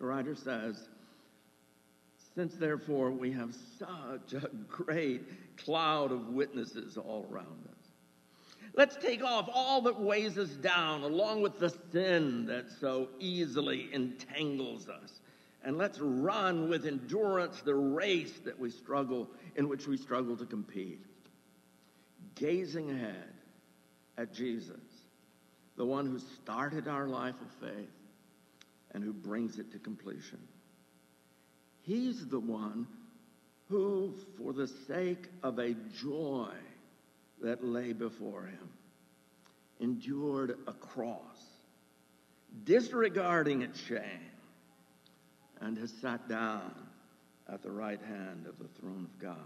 The 0.00 0.04
writer 0.04 0.34
says, 0.34 0.90
Since 2.34 2.56
therefore 2.56 3.10
we 3.10 3.32
have 3.32 3.54
such 3.78 4.34
a 4.34 4.50
great 4.68 5.22
cloud 5.56 6.12
of 6.12 6.28
witnesses 6.28 6.98
all 6.98 7.26
around 7.32 7.67
us, 7.67 7.67
let's 8.78 8.96
take 8.96 9.24
off 9.24 9.50
all 9.52 9.82
that 9.82 10.00
weighs 10.00 10.38
us 10.38 10.50
down, 10.50 11.02
along 11.02 11.42
with 11.42 11.58
the 11.58 11.74
sin 11.92 12.46
that 12.46 12.70
so 12.80 13.08
easily 13.18 13.88
entangles 13.92 14.88
us. 14.88 15.20
And 15.64 15.76
let's 15.76 15.98
run 15.98 16.68
with 16.68 16.86
endurance 16.86 17.60
the 17.60 17.74
race 17.74 18.38
that 18.44 18.58
we 18.58 18.70
struggle, 18.70 19.28
in 19.56 19.68
which 19.68 19.88
we 19.88 19.96
struggle 19.96 20.36
to 20.36 20.46
compete. 20.46 21.04
Gazing 22.36 22.92
ahead 22.92 23.34
at 24.16 24.32
Jesus, 24.32 24.76
the 25.76 25.84
one 25.84 26.06
who 26.06 26.20
started 26.20 26.86
our 26.86 27.08
life 27.08 27.34
of 27.40 27.68
faith 27.68 27.90
and 28.92 29.02
who 29.02 29.12
brings 29.12 29.58
it 29.58 29.72
to 29.72 29.78
completion. 29.80 30.38
He's 31.82 32.28
the 32.28 32.38
one 32.40 32.86
who, 33.68 34.14
for 34.38 34.52
the 34.52 34.68
sake 34.68 35.26
of 35.42 35.58
a 35.58 35.74
joy 36.00 36.52
that 37.42 37.64
lay 37.64 37.92
before 37.92 38.42
him, 38.44 38.68
endured 39.80 40.58
a 40.66 40.72
cross, 40.72 41.44
disregarding 42.64 43.62
its 43.62 43.80
shame, 43.80 44.02
and 45.60 45.78
has 45.78 45.92
sat 46.00 46.28
down 46.28 46.72
at 47.52 47.62
the 47.62 47.70
right 47.70 48.00
hand 48.00 48.46
of 48.46 48.58
the 48.58 48.68
throne 48.80 49.04
of 49.04 49.18
God. 49.18 49.36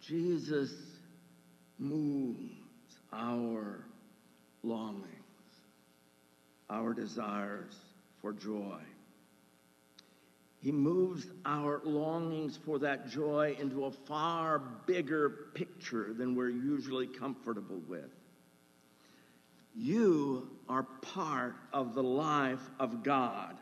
Jesus 0.00 0.72
moves 1.78 2.52
our 3.12 3.84
longings, 4.62 5.08
our 6.70 6.92
desires 6.92 7.74
for 8.20 8.32
joy. 8.32 8.80
He 10.64 10.72
moves 10.72 11.26
our 11.44 11.82
longings 11.84 12.58
for 12.64 12.78
that 12.78 13.10
joy 13.10 13.54
into 13.60 13.84
a 13.84 13.90
far 13.90 14.60
bigger 14.86 15.50
picture 15.52 16.14
than 16.14 16.34
we're 16.34 16.48
usually 16.48 17.06
comfortable 17.06 17.82
with. 17.86 18.10
You 19.74 20.48
are 20.66 20.84
part 21.02 21.54
of 21.70 21.94
the 21.94 22.02
life 22.02 22.62
of 22.80 23.02
God. 23.02 23.58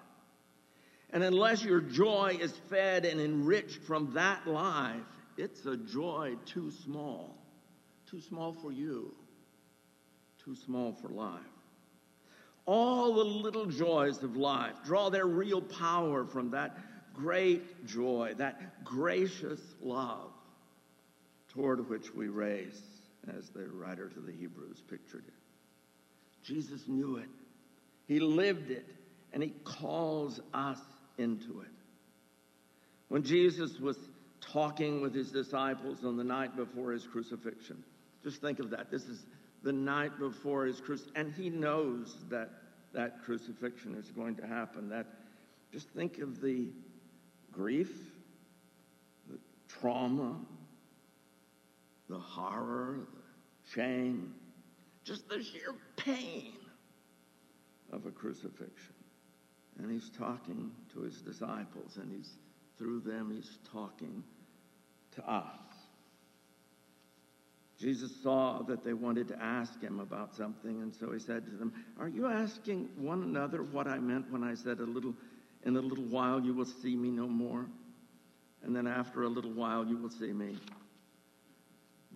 And 1.10 1.24
unless 1.24 1.64
your 1.64 1.80
joy 1.80 2.38
is 2.40 2.52
fed 2.70 3.04
and 3.04 3.20
enriched 3.20 3.82
from 3.82 4.14
that 4.14 4.46
life, 4.46 5.02
it's 5.36 5.66
a 5.66 5.76
joy 5.76 6.36
too 6.46 6.70
small. 6.70 7.36
Too 8.08 8.20
small 8.20 8.52
for 8.52 8.70
you. 8.70 9.12
Too 10.44 10.54
small 10.54 10.92
for 10.92 11.08
life. 11.08 11.40
All 12.64 13.14
the 13.14 13.24
little 13.24 13.66
joys 13.66 14.22
of 14.22 14.36
life 14.36 14.74
draw 14.84 15.10
their 15.10 15.26
real 15.26 15.60
power 15.60 16.24
from 16.24 16.50
that 16.50 16.76
great 17.14 17.87
joy, 17.87 18.35
that 18.38 18.85
gracious 18.85 19.61
love 19.81 20.31
toward 21.48 21.88
which 21.88 22.14
we 22.14 22.29
race, 22.29 22.81
as 23.37 23.51
the 23.51 23.66
writer 23.66 24.09
to 24.09 24.20
the 24.20 24.33
Hebrews 24.33 24.83
pictured 24.88 25.25
it. 25.27 26.44
Jesus 26.44 26.88
knew 26.88 27.16
it, 27.16 27.29
He 28.09 28.20
lived 28.20 28.70
it, 28.70 28.87
and 29.33 29.42
He 29.42 29.51
calls 29.64 30.40
us 30.53 30.81
into 31.18 31.61
it. 31.61 31.68
When 33.09 33.22
Jesus 33.22 33.79
was 33.79 33.98
talking 34.40 35.03
with 35.03 35.14
His 35.14 35.31
disciples 35.31 36.05
on 36.05 36.16
the 36.16 36.25
night 36.25 36.57
before 36.57 36.92
His 36.92 37.07
crucifixion, 37.07 37.85
just 38.25 38.40
think 38.40 38.59
of 38.59 38.70
that. 38.70 38.90
This 38.90 39.05
is 39.05 39.25
the 39.62 39.72
night 39.72 40.18
before 40.18 40.64
His 40.64 40.81
crucifixion, 40.81 41.27
and 41.27 41.35
He 41.35 41.51
knows 41.51 42.16
that 42.31 42.51
that 42.94 43.22
crucifixion 43.25 43.94
is 43.94 44.11
going 44.11 44.37
to 44.37 44.46
happen. 44.46 44.88
That 44.88 45.07
just 45.72 45.88
think 45.90 46.18
of 46.18 46.40
the 46.40 46.68
grief, 47.52 47.92
the 49.30 49.38
trauma, 49.68 50.36
the 52.08 52.18
horror, 52.18 53.00
the 53.14 53.70
shame, 53.74 54.34
just 55.04 55.28
the 55.28 55.42
sheer 55.42 55.74
pain 55.96 56.54
of 57.92 58.06
a 58.06 58.10
crucifixion. 58.10 58.94
And 59.78 59.90
he's 59.90 60.10
talking 60.10 60.70
to 60.94 61.00
his 61.00 61.20
disciples, 61.22 61.98
and 62.00 62.12
he's 62.12 62.30
through 62.78 63.00
them, 63.00 63.32
he's 63.34 63.58
talking 63.70 64.22
to 65.16 65.30
us. 65.30 65.46
Jesus 67.78 68.12
saw 68.22 68.62
that 68.62 68.84
they 68.84 68.92
wanted 68.92 69.26
to 69.28 69.42
ask 69.42 69.80
him 69.80 69.98
about 69.98 70.36
something, 70.36 70.82
and 70.82 70.94
so 70.94 71.10
he 71.10 71.18
said 71.18 71.44
to 71.46 71.50
them, 71.52 71.72
Are 71.98 72.08
you 72.08 72.26
asking 72.26 72.88
one 72.96 73.24
another 73.24 73.64
what 73.64 73.88
I 73.88 73.98
meant 73.98 74.30
when 74.30 74.44
I 74.44 74.54
said 74.54 74.78
a 74.78 74.84
little 74.84 75.14
in 75.64 75.77
a 75.77 75.81
little 75.81 76.05
while 76.05 76.40
you 76.40 76.55
will 76.55 76.66
see 76.66 76.96
me 76.96 77.11
no 77.11 77.27
more? 77.27 77.66
And 78.62 78.75
then 78.75 78.87
after 78.87 79.22
a 79.22 79.29
little 79.29 79.53
while 79.53 79.87
you 79.87 79.96
will 79.96 80.11
see 80.11 80.33
me. 80.33 80.57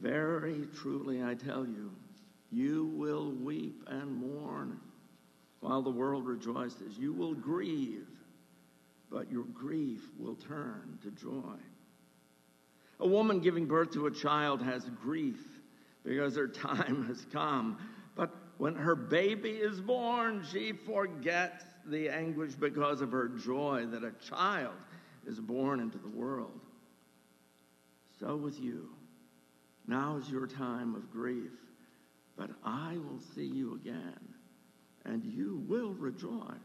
Very 0.01 0.67
truly 0.75 1.23
I 1.23 1.35
tell 1.35 1.67
you, 1.67 1.91
you 2.51 2.87
will 2.95 3.33
weep 3.33 3.83
and 3.89 4.15
mourn 4.15 4.79
while 5.61 5.83
the 5.83 5.91
world 5.91 6.27
rejoices. 6.27 6.99
You 6.99 7.13
will 7.13 7.35
grieve, 7.35 8.07
but 9.11 9.31
your 9.31 9.45
grief 9.45 10.03
will 10.19 10.37
turn 10.37 10.99
to 11.03 11.11
joy. 11.11 11.57
A 13.01 13.07
woman 13.07 13.41
giving 13.41 13.67
birth 13.67 13.93
to 13.93 14.07
a 14.07 14.11
child 14.11 14.63
has 14.63 14.89
grief 15.03 15.41
because 16.05 16.37
her 16.37 16.49
time 16.49 17.07
has 17.09 17.27
come. 17.33 17.79
But 18.15 18.31
when 18.59 18.75
her 18.75 18.95
baby 18.95 19.51
is 19.51 19.81
born, 19.81 20.45
she 20.51 20.73
forgets 20.73 21.65
the 21.87 22.09
anguish 22.09 22.55
because 22.55 23.01
of 23.01 23.13
her 23.13 23.29
joy 23.29 23.87
that 23.91 24.05
a 24.05 24.13
child 24.29 24.75
is 25.27 25.41
born 25.41 25.81
into 25.81 25.99
the 25.99 26.09
world. 26.09 26.61
So 28.19 28.37
with 28.37 28.61
you. 28.61 28.89
Now 29.89 30.17
is 30.17 30.29
your 30.29 30.47
time 30.47 30.95
of 30.95 31.13
grief, 31.13 31.53
but 32.37 32.51
I 32.65 32.97
will 32.97 33.21
see 33.35 33.47
you 33.47 33.75
again, 33.75 34.19
and 35.05 35.25
you 35.25 35.63
will 35.69 35.95
rejoice, 35.95 36.57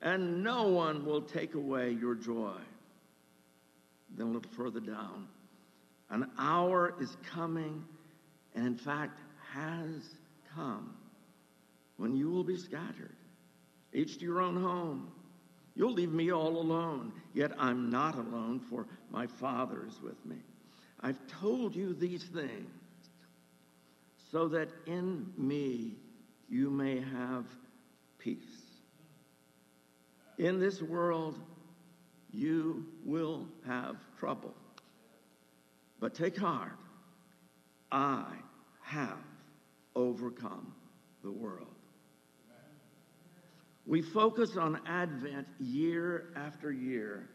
and 0.00 0.42
no 0.42 0.68
one 0.68 1.04
will 1.04 1.20
take 1.20 1.54
away 1.54 1.90
your 1.90 2.14
joy. 2.14 2.56
Then 4.16 4.28
a 4.28 4.30
little 4.30 4.50
further 4.52 4.80
down, 4.80 5.28
an 6.08 6.30
hour 6.38 6.94
is 7.00 7.16
coming, 7.34 7.84
and 8.54 8.66
in 8.66 8.76
fact 8.76 9.18
has 9.52 10.16
come, 10.54 10.94
when 11.98 12.16
you 12.16 12.30
will 12.30 12.44
be 12.44 12.56
scattered, 12.56 13.16
each 13.92 14.18
to 14.18 14.24
your 14.24 14.40
own 14.40 14.60
home. 14.60 15.10
You'll 15.74 15.92
leave 15.92 16.12
me 16.12 16.32
all 16.32 16.58
alone, 16.58 17.12
yet 17.34 17.52
I'm 17.58 17.90
not 17.90 18.16
alone, 18.16 18.60
for 18.60 18.86
my 19.10 19.26
Father 19.26 19.86
is 19.86 20.00
with 20.02 20.24
me. 20.26 20.36
I've 21.00 21.18
told 21.26 21.74
you 21.74 21.94
these 21.94 22.24
things 22.24 22.70
so 24.30 24.48
that 24.48 24.68
in 24.86 25.32
me 25.36 25.96
you 26.48 26.70
may 26.70 27.00
have 27.00 27.46
peace. 28.18 28.62
In 30.38 30.60
this 30.60 30.82
world, 30.82 31.38
you 32.30 32.86
will 33.04 33.46
have 33.66 33.96
trouble. 34.18 34.54
But 36.00 36.14
take 36.14 36.36
heart, 36.36 36.78
I 37.90 38.24
have 38.82 39.18
overcome 39.94 40.74
the 41.22 41.30
world. 41.30 41.71
We 43.86 44.02
focus 44.02 44.56
on 44.56 44.80
Advent 44.86 45.46
year 45.58 46.32
after 46.36 46.70
year 46.70 47.28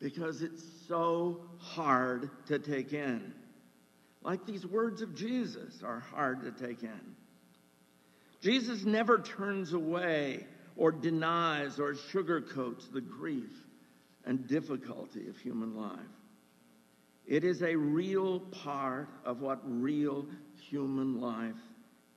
because 0.00 0.42
it's 0.42 0.64
so 0.88 1.42
hard 1.58 2.30
to 2.46 2.58
take 2.58 2.92
in. 2.92 3.32
Like 4.22 4.46
these 4.46 4.66
words 4.66 5.02
of 5.02 5.14
Jesus 5.14 5.82
are 5.82 6.00
hard 6.00 6.42
to 6.42 6.66
take 6.66 6.82
in. 6.82 7.16
Jesus 8.40 8.84
never 8.84 9.18
turns 9.18 9.72
away 9.72 10.46
or 10.76 10.90
denies 10.90 11.78
or 11.78 11.94
sugarcoats 11.94 12.90
the 12.92 13.00
grief 13.00 13.52
and 14.24 14.46
difficulty 14.48 15.28
of 15.28 15.36
human 15.36 15.76
life. 15.76 15.98
It 17.26 17.44
is 17.44 17.62
a 17.62 17.76
real 17.76 18.40
part 18.40 19.08
of 19.24 19.40
what 19.40 19.60
real 19.64 20.26
human 20.68 21.20
life 21.20 21.54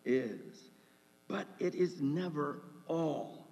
is, 0.03 0.63
but 1.27 1.47
it 1.59 1.75
is 1.75 2.01
never 2.01 2.61
all. 2.87 3.44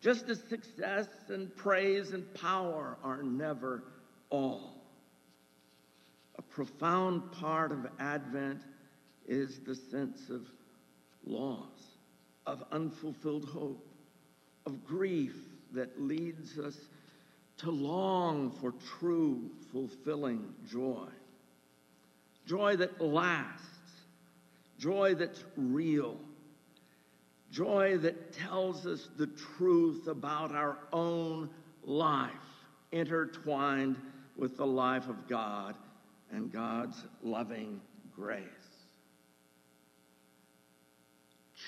Just 0.00 0.30
as 0.30 0.42
success 0.48 1.08
and 1.28 1.54
praise 1.56 2.12
and 2.12 2.32
power 2.34 2.96
are 3.02 3.22
never 3.22 3.84
all. 4.30 4.82
A 6.38 6.42
profound 6.42 7.32
part 7.32 7.70
of 7.70 7.86
Advent 7.98 8.62
is 9.28 9.60
the 9.60 9.74
sense 9.74 10.30
of 10.30 10.46
loss, 11.26 11.98
of 12.46 12.64
unfulfilled 12.72 13.44
hope, 13.44 13.86
of 14.64 14.84
grief 14.86 15.36
that 15.72 16.00
leads 16.00 16.58
us 16.58 16.76
to 17.58 17.70
long 17.70 18.50
for 18.50 18.72
true, 18.98 19.50
fulfilling 19.70 20.54
joy. 20.66 21.08
Joy 22.46 22.76
that 22.76 23.02
lasts, 23.02 23.66
joy 24.78 25.14
that's 25.14 25.44
real 25.56 26.16
Joy 27.50 27.98
that 27.98 28.32
tells 28.32 28.86
us 28.86 29.08
the 29.16 29.26
truth 29.26 30.06
about 30.06 30.54
our 30.54 30.78
own 30.92 31.50
life, 31.82 32.30
intertwined 32.92 33.96
with 34.36 34.56
the 34.56 34.66
life 34.66 35.08
of 35.08 35.28
God 35.28 35.74
and 36.30 36.52
God's 36.52 37.04
loving 37.22 37.80
grace. 38.14 38.44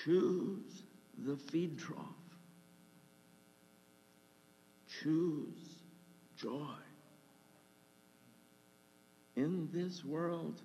Choose 0.03 0.83
the 1.17 1.35
feed 1.35 1.77
trough. 1.77 1.99
Choose 5.01 5.79
joy. 6.37 6.67
In 9.35 9.67
this 9.73 10.05
world, 10.05 10.61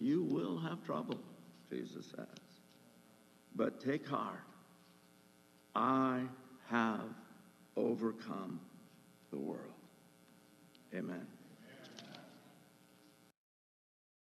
you 0.00 0.24
will 0.24 0.58
have 0.58 0.84
trouble, 0.84 1.20
Jesus 1.70 2.06
says. 2.16 2.47
But 3.54 3.80
take 3.80 4.06
heart. 4.06 4.40
I 5.74 6.22
have 6.68 7.08
overcome 7.76 8.60
the 9.30 9.38
world. 9.38 9.60
Amen. 10.94 11.26